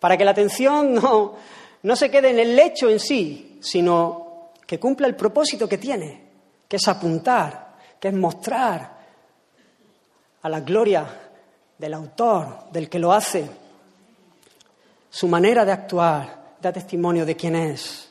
[0.00, 1.36] para que la atención no,
[1.84, 6.24] no se quede en el hecho en sí, sino que cumpla el propósito que tiene,
[6.66, 8.98] que es apuntar, que es mostrar
[10.42, 11.06] a la gloria
[11.78, 13.48] del autor, del que lo hace,
[15.08, 18.08] su manera de actuar, da testimonio de quién es.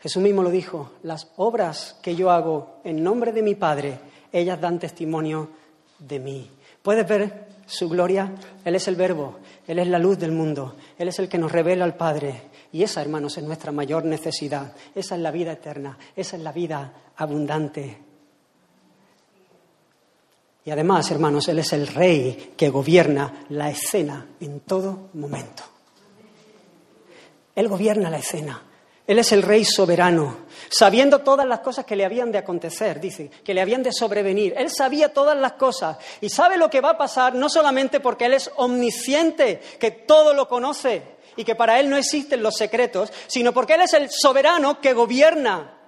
[0.00, 4.00] Jesús mismo lo dijo, las obras que yo hago en nombre de mi Padre,
[4.32, 5.50] ellas dan testimonio
[5.98, 6.50] de mí.
[6.82, 8.32] ¿Puedes ver su gloria?
[8.64, 11.52] Él es el verbo, Él es la luz del mundo, Él es el que nos
[11.52, 12.50] revela al Padre.
[12.72, 14.72] Y esa, hermanos, es nuestra mayor necesidad.
[14.94, 17.98] Esa es la vida eterna, esa es la vida abundante.
[20.64, 25.71] Y además, hermanos, Él es el rey que gobierna la escena en todo momento.
[27.54, 28.62] Él gobierna la escena.
[29.04, 30.38] Él es el rey soberano,
[30.70, 34.54] sabiendo todas las cosas que le habían de acontecer, dice, que le habían de sobrevenir.
[34.56, 38.26] Él sabía todas las cosas y sabe lo que va a pasar no solamente porque
[38.26, 41.02] Él es omnisciente, que todo lo conoce
[41.36, 44.92] y que para Él no existen los secretos, sino porque Él es el soberano que
[44.92, 45.78] gobierna.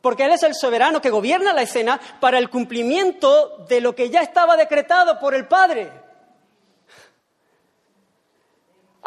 [0.00, 4.10] Porque Él es el soberano que gobierna la escena para el cumplimiento de lo que
[4.10, 6.05] ya estaba decretado por el Padre.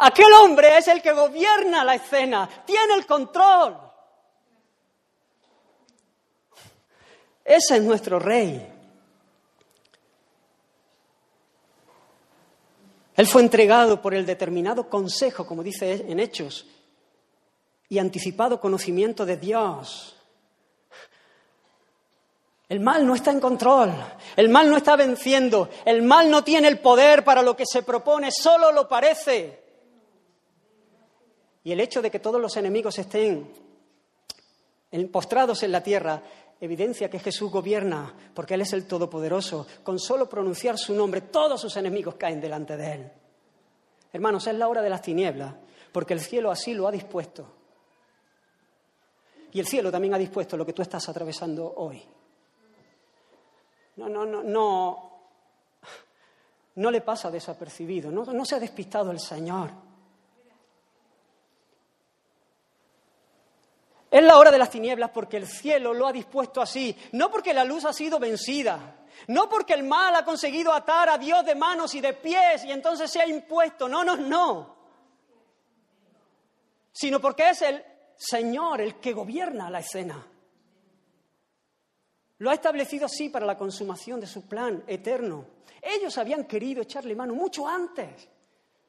[0.02, 3.76] Aquel hombre es el que gobierna la escena, tiene el control.
[7.44, 8.66] Ese es nuestro rey.
[13.14, 16.66] Él fue entregado por el determinado consejo, como dice en Hechos,
[17.90, 20.16] y anticipado conocimiento de Dios.
[22.70, 23.92] El mal no está en control,
[24.36, 27.82] el mal no está venciendo, el mal no tiene el poder para lo que se
[27.82, 29.59] propone, solo lo parece.
[31.64, 33.52] Y el hecho de que todos los enemigos estén
[35.12, 36.22] postrados en la tierra
[36.60, 39.66] evidencia que Jesús gobierna, porque Él es el Todopoderoso.
[39.82, 43.12] Con solo pronunciar su nombre, todos sus enemigos caen delante de Él.
[44.12, 45.54] Hermanos, es la hora de las tinieblas,
[45.92, 47.46] porque el cielo así lo ha dispuesto.
[49.52, 52.02] Y el cielo también ha dispuesto lo que tú estás atravesando hoy.
[53.96, 55.10] No, no, no, no.
[56.76, 59.89] No le pasa desapercibido, no, no se ha despistado el Señor.
[64.10, 67.54] Es la hora de las tinieblas porque el cielo lo ha dispuesto así, no porque
[67.54, 71.54] la luz ha sido vencida, no porque el mal ha conseguido atar a Dios de
[71.54, 74.76] manos y de pies y entonces se ha impuesto, no, no, no,
[76.92, 77.84] sino porque es el
[78.16, 80.26] Señor el que gobierna la escena.
[82.38, 85.46] Lo ha establecido así para la consumación de su plan eterno.
[85.80, 88.28] Ellos habían querido echarle mano mucho antes,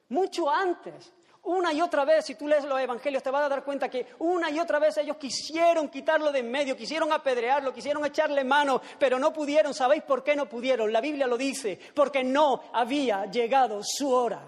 [0.10, 1.14] mucho antes.
[1.44, 4.06] Una y otra vez, si tú lees los evangelios, te vas a dar cuenta que
[4.20, 8.80] una y otra vez ellos quisieron quitarlo de en medio, quisieron apedrearlo, quisieron echarle mano,
[9.00, 9.74] pero no pudieron.
[9.74, 10.94] ¿Sabéis por qué no pudieron?
[10.94, 14.42] La Biblia lo dice, porque no había llegado su hora.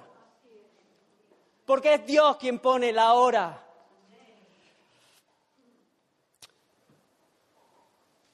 [1.66, 3.60] Porque es Dios quien pone la hora.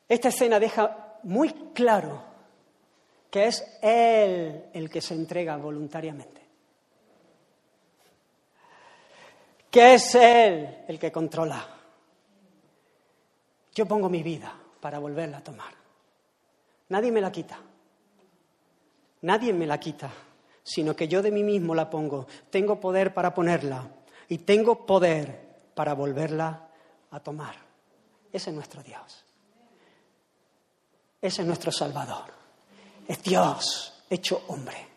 [0.10, 2.24] Esta escena deja muy claro
[3.30, 6.39] que es Él el que se entrega voluntariamente.
[9.70, 11.66] Que es Él el que controla.
[13.74, 15.74] Yo pongo mi vida para volverla a tomar.
[16.90, 17.60] Nadie me la quita.
[19.22, 20.10] Nadie me la quita,
[20.64, 22.26] sino que yo de mí mismo la pongo.
[22.50, 23.88] Tengo poder para ponerla
[24.28, 26.68] y tengo poder para volverla
[27.12, 27.56] a tomar.
[28.32, 29.24] Ese es nuestro Dios.
[31.22, 32.32] Ese es nuestro Salvador.
[33.08, 34.88] Es Dios hecho hombre.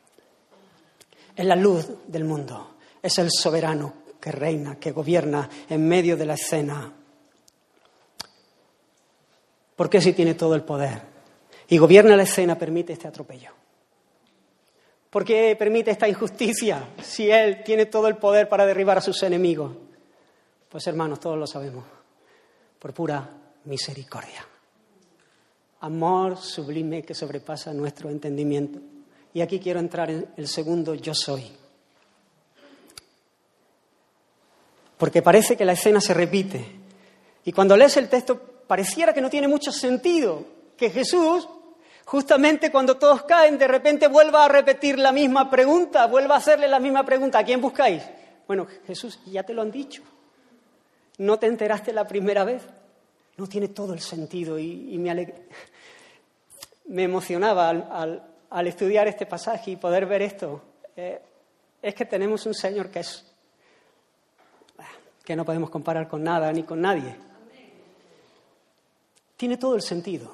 [1.35, 2.77] Es la luz del mundo.
[3.03, 6.93] Es el soberano que reina, que gobierna en medio de la escena.
[9.75, 11.03] ¿Por qué si tiene todo el poder?
[11.69, 13.51] Y gobierna la escena, permite este atropello.
[15.11, 19.21] ¿Por qué permite esta injusticia si Él tiene todo el poder para derribar a sus
[19.25, 19.73] enemigos?
[20.69, 21.85] Pues hermanos, todos lo sabemos,
[22.79, 23.29] por pura
[23.65, 24.47] misericordia.
[25.81, 28.79] Amor sublime que sobrepasa nuestro entendimiento.
[29.35, 31.62] Y aquí quiero entrar en el segundo yo soy.
[35.03, 36.65] Porque parece que la escena se repite.
[37.45, 38.39] Y cuando lees el texto
[38.69, 40.45] pareciera que no tiene mucho sentido
[40.77, 41.49] que Jesús,
[42.05, 46.69] justamente cuando todos caen, de repente vuelva a repetir la misma pregunta, vuelva a hacerle
[46.69, 47.41] la misma pregunta.
[47.41, 48.01] ¿A quién buscáis?
[48.47, 50.05] Bueno, Jesús, ya te lo han dicho.
[51.19, 52.63] ¿No te enteraste la primera vez?
[53.39, 54.97] No tiene todo el sentido y,
[56.87, 60.63] me, emocionaba al al estudiar este pasaje y poder ver esto,
[60.95, 61.21] eh,
[61.83, 63.32] es que tenemos un Señor que es
[65.25, 67.17] que no podemos comparar con nada ni con nadie.
[69.37, 70.33] Tiene todo el sentido.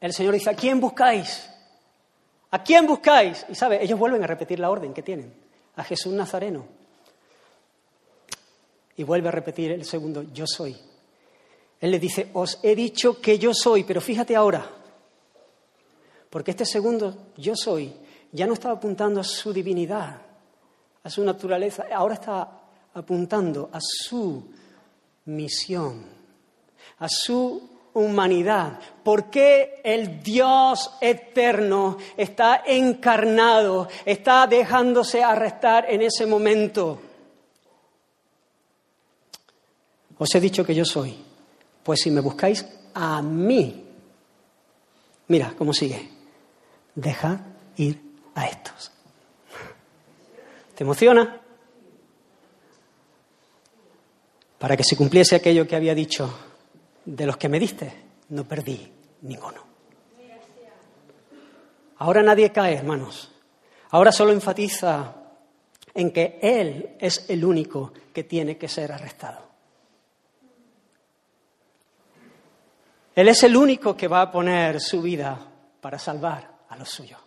[0.00, 1.48] El Señor dice, ¿a quién buscáis?
[2.50, 3.44] ¿A quién buscáis?
[3.48, 5.32] Y sabe, ellos vuelven a repetir la orden que tienen,
[5.74, 6.66] a Jesús Nazareno.
[8.96, 10.76] Y vuelve a repetir el segundo, yo soy.
[11.80, 14.70] Él le dice, os he dicho que yo soy, pero fíjate ahora,
[16.30, 17.92] porque este segundo yo soy
[18.32, 20.20] ya no estaba apuntando a su divinidad,
[21.02, 22.55] a su naturaleza, ahora está
[22.96, 24.44] apuntando a su
[25.26, 26.04] misión,
[26.98, 28.78] a su humanidad.
[29.04, 37.00] ¿Por qué el Dios eterno está encarnado, está dejándose arrestar en ese momento?
[40.18, 41.16] Os he dicho que yo soy.
[41.82, 43.84] Pues si me buscáis a mí,
[45.28, 46.16] mira cómo sigue
[46.96, 47.40] deja
[47.76, 48.00] ir
[48.34, 48.90] a estos.
[50.74, 51.40] ¿Te emociona?
[54.66, 56.28] Para que se cumpliese aquello que había dicho,
[57.04, 58.92] de los que me diste, no perdí
[59.22, 59.64] ninguno.
[61.98, 63.30] Ahora nadie cae, hermanos.
[63.90, 65.14] Ahora solo enfatiza
[65.94, 69.38] en que Él es el único que tiene que ser arrestado.
[73.14, 75.38] Él es el único que va a poner su vida
[75.80, 77.20] para salvar a los suyos.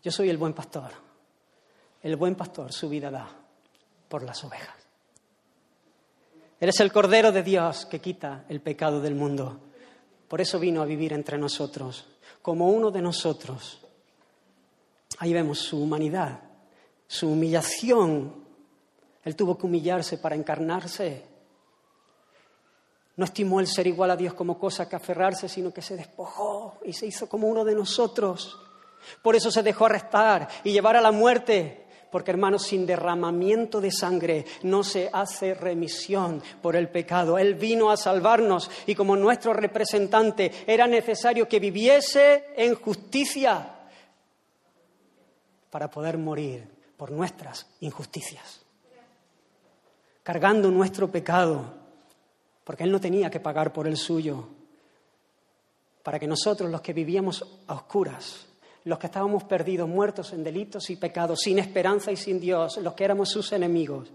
[0.00, 0.92] Yo soy el buen pastor.
[2.04, 3.28] El buen pastor su vida da
[4.08, 4.77] por las ovejas.
[6.60, 9.60] Él es el Cordero de Dios que quita el pecado del mundo.
[10.28, 12.06] Por eso vino a vivir entre nosotros,
[12.42, 13.80] como uno de nosotros.
[15.18, 16.40] Ahí vemos su humanidad,
[17.06, 18.44] su humillación.
[19.24, 21.28] Él tuvo que humillarse para encarnarse
[23.18, 26.78] no estimó el ser igual a Dios como cosa que aferrarse, sino que se despojó
[26.84, 28.56] y se hizo como uno de nosotros.
[29.22, 31.87] Por eso se dejó arrestar y llevar a la muerte.
[32.10, 37.38] Porque, hermanos, sin derramamiento de sangre no se hace remisión por el pecado.
[37.38, 43.74] Él vino a salvarnos y como nuestro representante era necesario que viviese en justicia
[45.70, 48.62] para poder morir por nuestras injusticias,
[50.22, 51.78] cargando nuestro pecado
[52.68, 54.46] porque Él no tenía que pagar por el suyo,
[56.02, 58.46] para que nosotros, los que vivíamos a oscuras,
[58.88, 62.94] los que estábamos perdidos, muertos en delitos y pecados, sin esperanza y sin Dios, los
[62.94, 64.08] que éramos sus enemigos,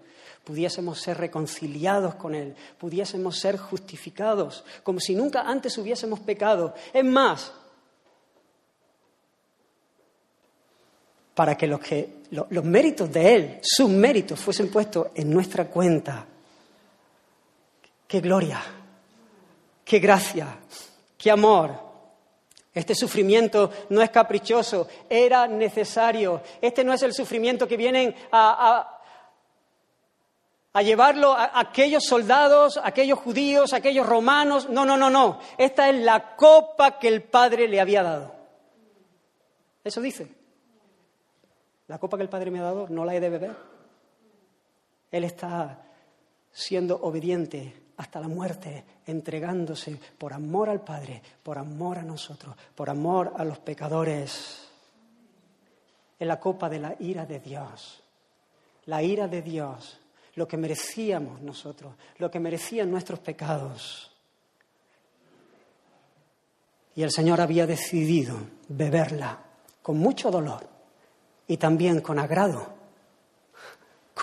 [0.43, 6.73] pudiésemos ser reconciliados con Él, pudiésemos ser justificados, como si nunca antes hubiésemos pecado.
[6.91, 7.53] Es más,
[11.35, 16.27] para que los, que, los méritos de Él, sus méritos, fuesen puestos en nuestra cuenta
[18.07, 18.61] Qué gloria,
[19.83, 20.59] qué gracia,
[21.17, 21.92] qué amor.
[22.73, 26.41] Este sufrimiento no es caprichoso, era necesario.
[26.59, 28.99] Este no es el sufrimiento que vienen a,
[30.81, 34.69] llevarlo a aquellos soldados, a aquellos judíos, a aquellos romanos.
[34.69, 35.39] No, no, no, no.
[35.57, 38.33] Esta es la copa que el Padre le había dado.
[39.83, 40.27] Eso dice.
[41.87, 43.55] La copa que el Padre me ha dado no la he de beber.
[45.11, 45.85] Él está
[46.51, 52.89] siendo obediente hasta la muerte, entregándose por amor al Padre, por amor a nosotros, por
[52.89, 54.67] amor a los pecadores.
[56.19, 58.01] En la copa de la ira de Dios,
[58.85, 59.99] la ira de Dios,
[60.35, 64.11] lo que merecíamos nosotros, lo que merecían nuestros pecados.
[66.95, 68.37] Y el Señor había decidido
[68.69, 69.39] beberla
[69.81, 70.67] con mucho dolor
[71.47, 72.72] y también con agrado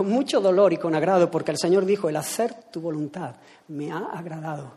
[0.00, 3.34] con mucho dolor y con agrado, porque el Señor dijo, el hacer tu voluntad
[3.68, 4.72] me ha agradado.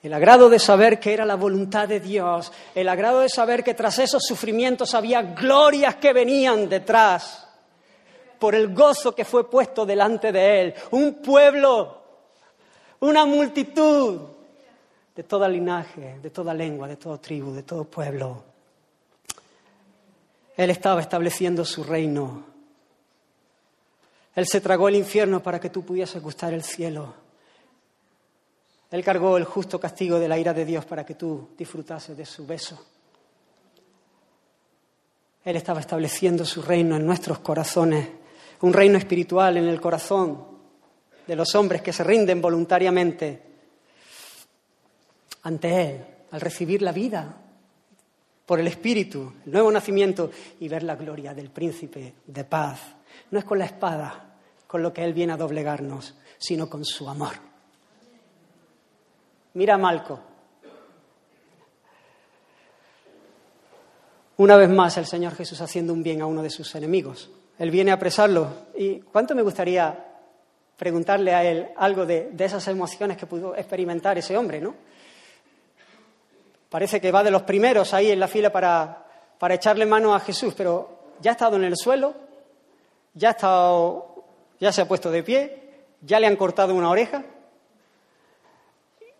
[0.00, 3.74] El agrado de saber que era la voluntad de Dios, el agrado de saber que
[3.74, 7.48] tras esos sufrimientos había glorias que venían detrás,
[8.38, 10.74] por el gozo que fue puesto delante de Él.
[10.92, 12.00] Un pueblo
[13.00, 14.20] una multitud
[15.16, 18.55] de toda linaje, de toda lengua, de toda tribu, de todo pueblo.
[20.56, 22.44] Él estaba estableciendo su reino.
[24.34, 27.14] Él se tragó el infierno para que tú pudieses gustar el cielo.
[28.90, 32.24] Él cargó el justo castigo de la ira de Dios para que tú disfrutases de
[32.24, 32.82] su beso.
[35.44, 38.08] Él estaba estableciendo su reino en nuestros corazones,
[38.62, 40.44] un reino espiritual en el corazón
[41.26, 43.42] de los hombres que se rinden voluntariamente
[45.42, 47.45] ante Él al recibir la vida
[48.46, 50.30] por el Espíritu, el nuevo nacimiento
[50.60, 52.80] y ver la gloria del príncipe de paz.
[53.32, 54.22] No es con la espada
[54.68, 57.34] con lo que Él viene a doblegarnos, sino con su amor.
[59.54, 60.20] Mira a Malco.
[64.38, 67.30] Una vez más el Señor Jesús haciendo un bien a uno de sus enemigos.
[67.58, 68.66] Él viene a apresarlo.
[68.76, 70.04] ¿Y cuánto me gustaría
[70.76, 74.74] preguntarle a él algo de, de esas emociones que pudo experimentar ese hombre, ¿no?
[76.68, 79.06] Parece que va de los primeros ahí en la fila para,
[79.38, 82.14] para echarle mano a Jesús, pero ya ha estado en el suelo,
[83.14, 84.24] ya, ha estado,
[84.58, 85.62] ya se ha puesto de pie,
[86.00, 87.24] ya le han cortado una oreja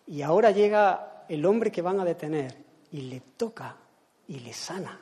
[0.05, 2.55] y ahora llega el hombre que van a detener
[2.91, 3.75] y le toca
[4.27, 4.99] y le sana.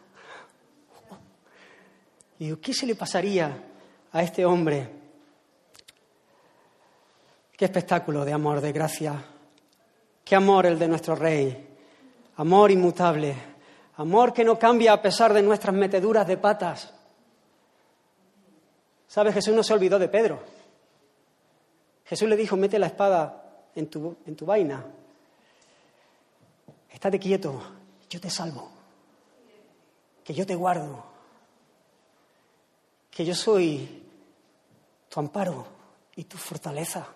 [2.37, 3.57] Y digo, ¿qué se le pasaría
[4.11, 4.89] a este hombre?
[7.55, 9.23] Qué espectáculo de amor, de gracia.
[10.23, 11.74] Qué amor el de nuestro Rey
[12.37, 13.35] amor inmutable,
[13.97, 16.93] amor que no cambia a pesar de nuestras meteduras de patas.
[19.07, 19.33] ¿Sabes?
[19.33, 20.39] Jesús no se olvidó de Pedro.
[22.05, 24.85] Jesús le dijo, mete la espada en tu, en tu vaina.
[26.89, 27.61] Estate quieto,
[28.09, 28.69] yo te salvo.
[30.23, 31.03] Que yo te guardo.
[33.09, 34.03] Que yo soy
[35.07, 35.65] tu amparo
[36.15, 37.07] y tu fortaleza.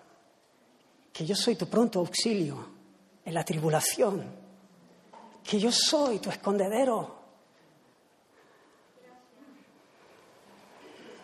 [1.12, 2.66] Que yo soy tu pronto auxilio
[3.24, 4.39] en la tribulación
[5.42, 7.20] que yo soy tu escondedero.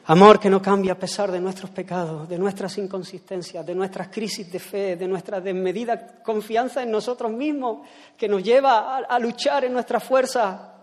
[0.08, 4.50] Amor que no cambia a pesar de nuestros pecados, de nuestras inconsistencias, de nuestras crisis
[4.52, 7.84] de fe, de nuestra desmedida confianza en nosotros mismos,
[8.16, 10.74] que nos lleva a, luchar en nuestra fuerza,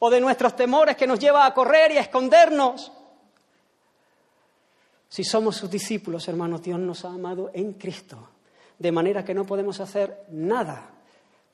[0.00, 2.90] o de nuestros temores que nos lleva a correr y a escondernos.
[5.08, 8.30] Si somos sus discípulos, hermanos, Dios nos ha amado en Cristo,
[8.76, 10.95] de manera que no podemos hacer nada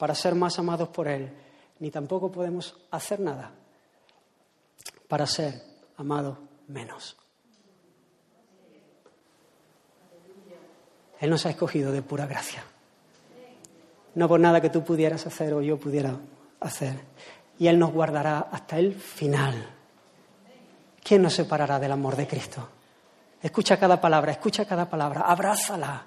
[0.03, 1.33] para ser más amados por Él,
[1.79, 3.53] ni tampoco podemos hacer nada
[5.07, 5.63] para ser
[5.97, 7.17] amados menos.
[11.21, 12.65] Él nos ha escogido de pura gracia.
[14.17, 16.17] No por nada que tú pudieras hacer o yo pudiera
[16.59, 16.99] hacer.
[17.61, 19.55] Y Él nos guardará hasta el final.
[21.01, 22.69] ¿Quién nos separará del amor de Cristo?
[23.41, 26.07] Escucha cada palabra, escucha cada palabra, abrázala.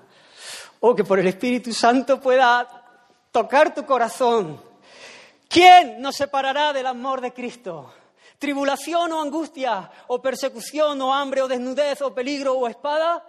[0.81, 2.84] Oh, que por el Espíritu Santo pueda
[3.35, 4.63] tocar tu corazón.
[5.49, 7.93] ¿Quién nos separará del amor de Cristo?
[8.39, 9.91] ¿Tribulación o angustia?
[10.07, 13.21] ¿O persecución o hambre o desnudez o peligro o espada?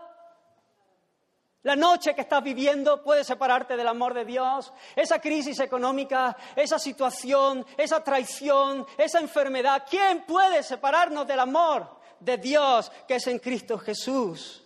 [1.64, 4.72] La noche que estás viviendo puede separarte del amor de Dios.
[4.94, 9.82] Esa crisis económica, esa situación, esa traición, esa enfermedad.
[9.90, 14.66] ¿Quién puede separarnos del amor de Dios que es en Cristo Jesús?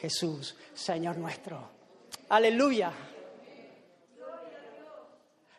[0.00, 1.58] Jesús, Señor nuestro.
[2.28, 2.92] Aleluya.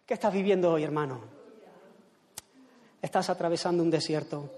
[0.06, 1.22] ¿Qué estás viviendo hoy, hermano?
[3.02, 4.50] Estás atravesando un desierto.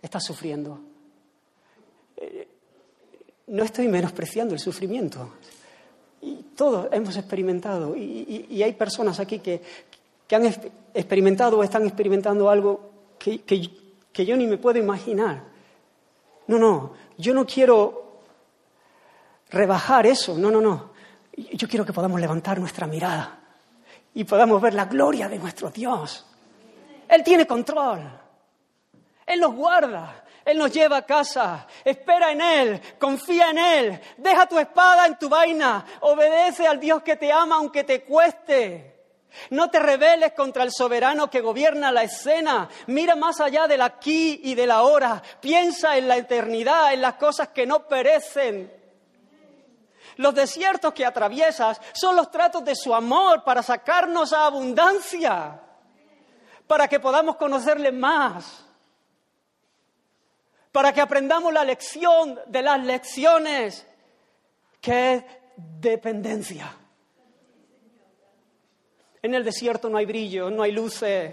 [0.00, 0.80] Estás sufriendo.
[2.16, 2.48] Eh,
[3.48, 5.34] no estoy menospreciando el sufrimiento.
[6.20, 7.96] Y todos hemos experimentado.
[7.96, 9.62] Y, hay personas aquí que,
[10.30, 10.46] han
[10.94, 15.44] experimentado o están experimentando algo que, que yo ni me puedo imaginar.
[16.48, 18.07] No, no, yo no quiero
[19.50, 20.36] rebajar eso.
[20.36, 20.92] No, no, no.
[21.36, 23.38] Yo quiero que podamos levantar nuestra mirada
[24.14, 26.26] y podamos ver la gloria de nuestro Dios.
[27.08, 28.00] Él tiene control.
[29.24, 30.24] Él nos guarda.
[30.44, 31.66] Él nos lleva a casa.
[31.84, 32.80] Espera en Él.
[32.98, 34.00] Confía en Él.
[34.16, 35.84] Deja tu espada en tu vaina.
[36.00, 38.96] Obedece al Dios que te ama aunque te cueste.
[39.50, 42.68] No te rebeles contra el soberano que gobierna la escena.
[42.86, 45.22] Mira más allá del aquí y del ahora.
[45.40, 48.77] Piensa en la eternidad, en las cosas que no perecen.
[50.18, 55.60] Los desiertos que atraviesas son los tratos de su amor para sacarnos a abundancia,
[56.66, 58.66] para que podamos conocerle más,
[60.72, 63.86] para que aprendamos la lección de las lecciones,
[64.80, 65.24] que es
[65.56, 66.74] dependencia.
[69.22, 71.32] En el desierto no hay brillo, no hay luces,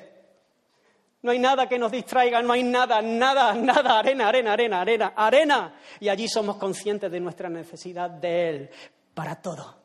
[1.25, 5.13] no hay nada que nos distraiga, no hay nada, nada, nada, arena, arena, arena, arena,
[5.15, 5.79] arena.
[5.99, 8.69] Y allí somos conscientes de nuestra necesidad de Él
[9.11, 9.75] para todo.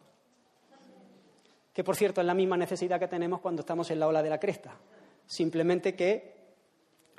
[1.73, 4.29] Que por cierto es la misma necesidad que tenemos cuando estamos en la ola de
[4.29, 4.77] la cresta.
[5.25, 6.35] Simplemente que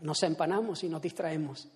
[0.02, 1.68] nos empanamos y nos distraemos.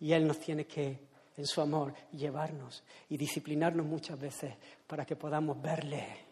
[0.00, 0.98] Y Él nos tiene que,
[1.36, 4.52] en su amor, llevarnos y disciplinarnos muchas veces
[4.84, 6.28] para que podamos verle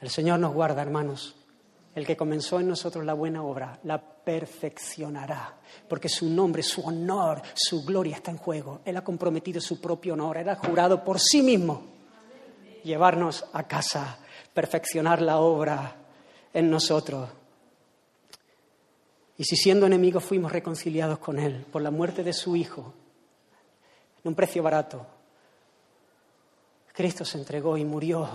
[0.00, 1.36] el Señor nos guarda, hermanos.
[1.94, 5.56] El que comenzó en nosotros la buena obra, la perfeccionará,
[5.88, 8.80] porque su nombre, su honor, su gloria está en juego.
[8.84, 11.82] Él ha comprometido su propio honor, Él ha jurado por sí mismo
[12.84, 14.18] llevarnos a casa,
[14.54, 15.96] perfeccionar la obra
[16.52, 17.28] en nosotros.
[19.36, 22.92] Y si siendo enemigos fuimos reconciliados con Él por la muerte de su Hijo,
[24.22, 25.06] en un precio barato,
[26.92, 28.28] Cristo se entregó y murió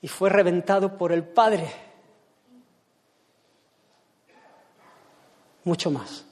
[0.00, 1.70] y fue reventado por el Padre.
[5.64, 6.24] Mucho más,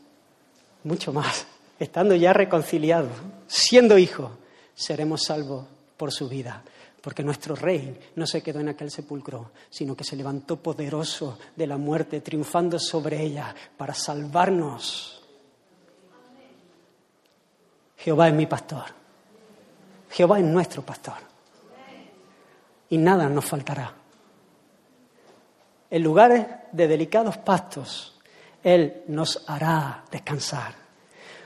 [0.85, 1.47] mucho más.
[1.79, 3.13] Estando ya reconciliados,
[3.47, 4.31] siendo hijos,
[4.75, 5.67] seremos salvos
[5.97, 6.63] por su vida.
[7.01, 11.67] Porque nuestro rey no se quedó en aquel sepulcro, sino que se levantó poderoso de
[11.67, 15.23] la muerte, triunfando sobre ella para salvarnos.
[17.97, 18.85] Jehová es mi pastor.
[20.11, 21.31] Jehová es nuestro pastor
[22.91, 23.95] y nada nos faltará.
[25.89, 28.20] En lugares de delicados pastos,
[28.63, 30.75] Él nos hará descansar.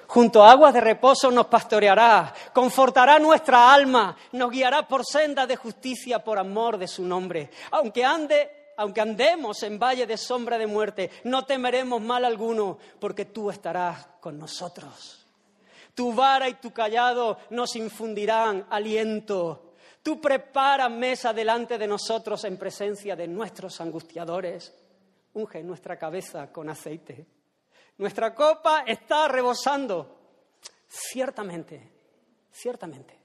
[0.06, 5.56] Junto a aguas de reposo nos pastoreará, confortará nuestra alma, nos guiará por sendas de
[5.56, 7.50] justicia por amor de su nombre.
[7.72, 13.24] Aunque ande, aunque andemos en valle de sombra de muerte, no temeremos mal alguno, porque
[13.24, 15.26] tú estarás con nosotros.
[15.94, 19.72] Tu vara y tu callado nos infundirán aliento.
[20.02, 24.72] Tú preparas mesa delante de nosotros en presencia de nuestros angustiadores.
[25.34, 27.26] Unge nuestra cabeza con aceite.
[27.98, 30.20] Nuestra copa está rebosando.
[30.86, 31.92] Ciertamente,
[32.50, 33.18] ciertamente,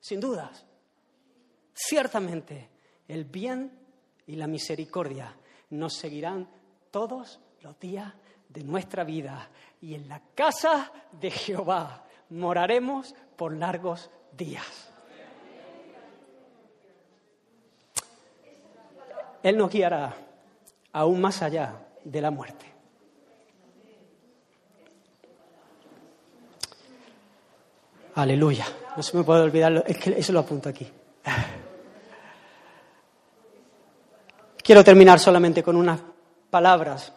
[0.00, 0.66] sin dudas,
[1.72, 2.68] ciertamente
[3.08, 3.78] el bien
[4.26, 5.34] y la misericordia
[5.70, 6.48] nos seguirán
[6.90, 8.12] todos los días
[8.48, 14.92] de nuestra vida y en la casa de Jehová moraremos por largos días.
[19.42, 20.14] Él nos guiará
[20.92, 21.74] aún más allá
[22.04, 22.66] de la muerte.
[28.14, 28.66] Aleluya.
[28.96, 30.86] No se me puede olvidar, es que eso lo apunto aquí.
[34.62, 36.00] Quiero terminar solamente con unas
[36.50, 37.12] palabras.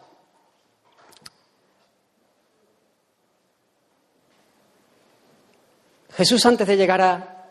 [6.12, 7.48] Jesús antes de llegar a,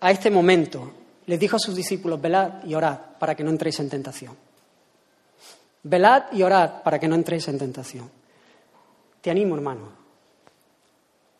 [0.00, 0.92] a este momento
[1.26, 4.45] les dijo a sus discípulos, velad y orad para que no entréis en tentación.
[5.88, 8.10] Velad y orad para que no entréis en tentación.
[9.20, 9.88] Te animo, hermano.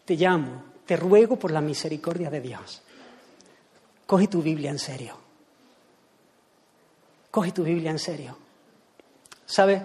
[0.04, 2.82] Te llamo, te ruego por la misericordia de Dios.
[4.06, 5.16] Coge tu Biblia en serio.
[7.30, 8.36] Coge tu Biblia en serio.
[9.44, 9.82] ¿Sabes?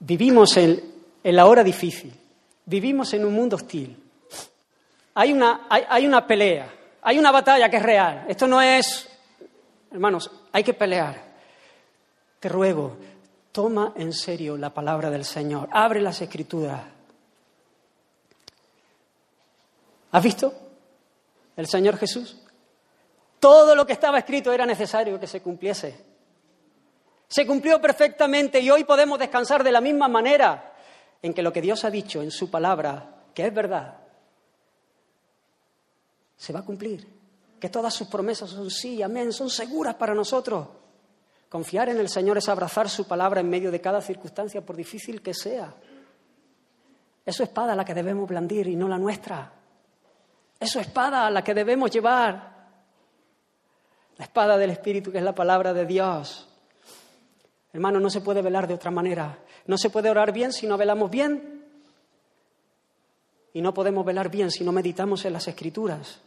[0.00, 0.82] Vivimos en,
[1.22, 2.12] en, la hora difícil.
[2.64, 3.96] Vivimos en un mundo hostil.
[5.14, 6.76] Hay una, hay, hay una pelea
[7.08, 8.24] hay una batalla que es real.
[8.26, 9.08] Esto no es,
[9.92, 11.25] hermanos, hay que pelear.
[12.46, 12.96] Te ruego,
[13.50, 15.68] toma en serio la palabra del Señor.
[15.72, 16.80] Abre las escrituras.
[20.12, 20.54] ¿Has visto?
[21.56, 22.36] El Señor Jesús.
[23.40, 26.04] Todo lo que estaba escrito era necesario que se cumpliese.
[27.26, 30.72] Se cumplió perfectamente y hoy podemos descansar de la misma manera
[31.20, 33.96] en que lo que Dios ha dicho en su palabra, que es verdad,
[36.36, 37.08] se va a cumplir.
[37.58, 40.68] Que todas sus promesas son sí, amén, son seguras para nosotros.
[41.48, 45.22] Confiar en el Señor es abrazar su palabra en medio de cada circunstancia, por difícil
[45.22, 45.72] que sea.
[47.24, 49.52] Es su espada la que debemos blandir y no la nuestra.
[50.58, 52.56] Es su espada la que debemos llevar.
[54.16, 56.48] La espada del Espíritu, que es la palabra de Dios.
[57.72, 59.38] Hermano, no se puede velar de otra manera.
[59.66, 61.64] No se puede orar bien si no velamos bien.
[63.52, 66.20] Y no podemos velar bien si no meditamos en las Escrituras.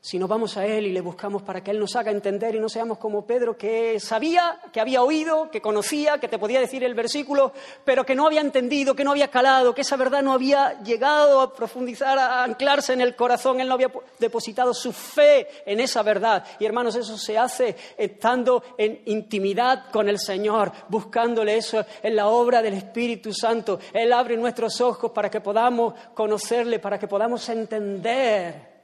[0.00, 2.60] Si no vamos a Él y le buscamos para que Él nos haga entender y
[2.60, 6.84] no seamos como Pedro, que sabía, que había oído, que conocía, que te podía decir
[6.84, 7.52] el versículo,
[7.84, 11.40] pero que no había entendido, que no había calado, que esa verdad no había llegado
[11.40, 16.02] a profundizar, a anclarse en el corazón, Él no había depositado su fe en esa
[16.02, 16.44] verdad.
[16.60, 22.28] Y hermanos, eso se hace estando en intimidad con el Señor, buscándole eso en la
[22.28, 23.80] obra del Espíritu Santo.
[23.92, 28.77] Él abre nuestros ojos para que podamos conocerle, para que podamos entender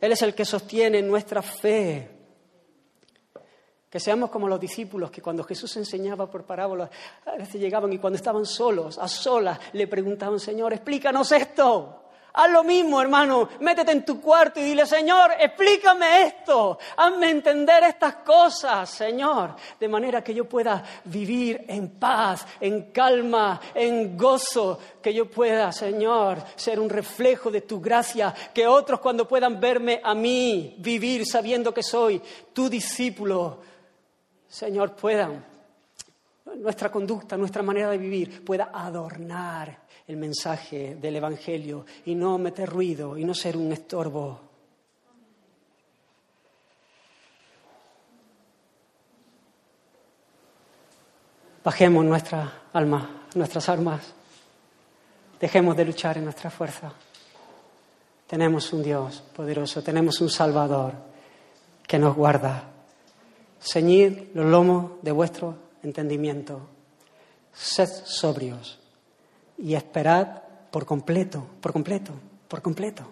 [0.00, 2.10] él es el que sostiene nuestra fe.
[3.90, 6.90] Que seamos como los discípulos que cuando Jesús enseñaba por parábolas,
[7.24, 12.07] a veces llegaban y cuando estaban solos, a solas, le preguntaban, Señor, explícanos esto.
[12.40, 13.48] Haz lo mismo, hermano.
[13.58, 16.78] Métete en tu cuarto y dile, Señor, explícame esto.
[16.96, 19.56] Hazme entender estas cosas, Señor.
[19.80, 24.78] De manera que yo pueda vivir en paz, en calma, en gozo.
[25.02, 28.32] Que yo pueda, Señor, ser un reflejo de tu gracia.
[28.54, 32.22] Que otros cuando puedan verme a mí vivir sabiendo que soy
[32.52, 33.58] tu discípulo,
[34.46, 35.57] Señor, puedan
[36.56, 42.68] nuestra conducta, nuestra manera de vivir pueda adornar el mensaje del Evangelio y no meter
[42.68, 44.40] ruido y no ser un estorbo.
[51.62, 54.14] Bajemos nuestra alma, nuestras armas.
[55.38, 56.92] Dejemos de luchar en nuestra fuerza.
[58.26, 60.94] Tenemos un Dios poderoso, tenemos un Salvador
[61.86, 62.64] que nos guarda.
[63.60, 66.60] Ceñid los lomos de vuestro entendimiento.
[67.52, 68.78] Sed sobrios
[69.56, 72.12] y esperad por completo, por completo,
[72.46, 73.04] por completo,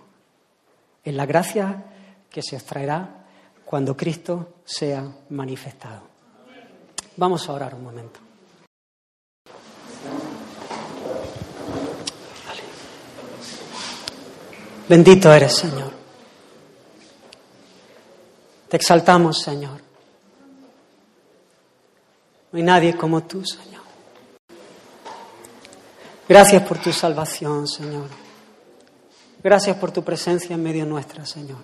[1.05, 1.85] en la gracia
[2.31, 3.25] que se os traerá
[3.65, 6.03] cuando Cristo sea manifestado.
[7.17, 8.21] Vamos a orar un momento.
[14.89, 15.91] Bendito eres, Señor.
[18.69, 19.86] Te exaltamos, Señor.
[22.57, 23.83] No hay nadie como tú, Señor.
[26.27, 28.09] Gracias por tu salvación, Señor.
[29.43, 31.59] Gracias por tu presencia en medio nuestra, Señor.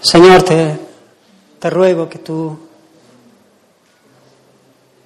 [0.00, 0.80] Señor, te,
[1.58, 2.58] te ruego que tú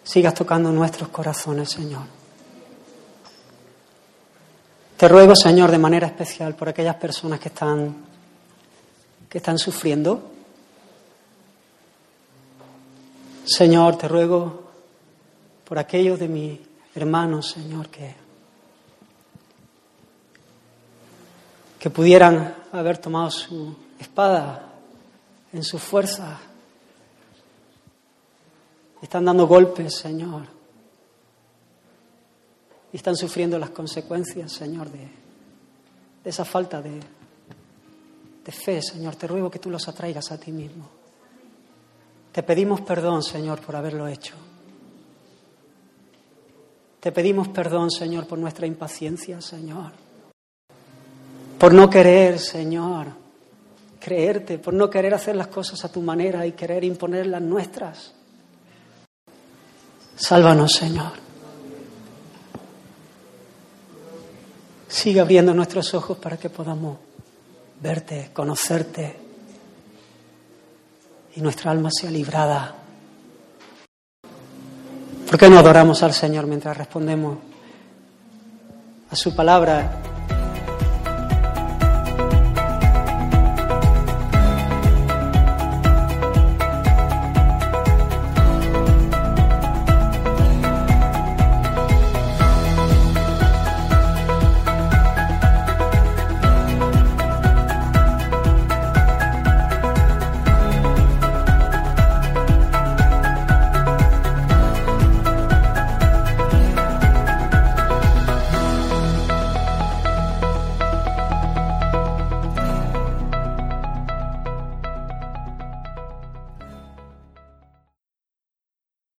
[0.05, 2.05] sigas tocando nuestros corazones, Señor.
[4.97, 7.93] Te ruego, Señor, de manera especial por aquellas personas que están,
[9.29, 10.34] que están sufriendo.
[13.45, 14.65] Señor, te ruego
[15.65, 16.61] por aquellos de mi
[16.95, 18.15] hermanos, Señor, que,
[21.79, 24.73] que pudieran haber tomado su espada
[25.53, 26.41] en su fuerza.
[29.03, 30.47] Están dando golpes, Señor.
[32.95, 36.99] Y están sufriendo las consecuencias, Señor, de, de esa falta de,
[38.43, 39.17] de fe, Señor.
[39.17, 41.04] Te ruego que tú los atraigas a ti mismo.
[42.35, 44.35] Te pedimos perdón, Señor, por haberlo hecho.
[46.99, 49.93] Te pedimos perdón, Señor, por nuestra impaciencia, Señor.
[51.61, 53.07] Por no querer, Señor,
[54.01, 58.13] creerte, por no querer hacer las cosas a tu manera y querer imponer las nuestras.
[60.17, 61.13] Sálvanos, Señor.
[64.89, 66.99] Sigue abriendo nuestros ojos para que podamos
[67.81, 69.24] verte, conocerte
[71.37, 72.75] y nuestra alma sea librada.
[75.29, 77.39] ¿Por qué no adoramos al Señor mientras respondemos
[79.11, 80.14] a su palabra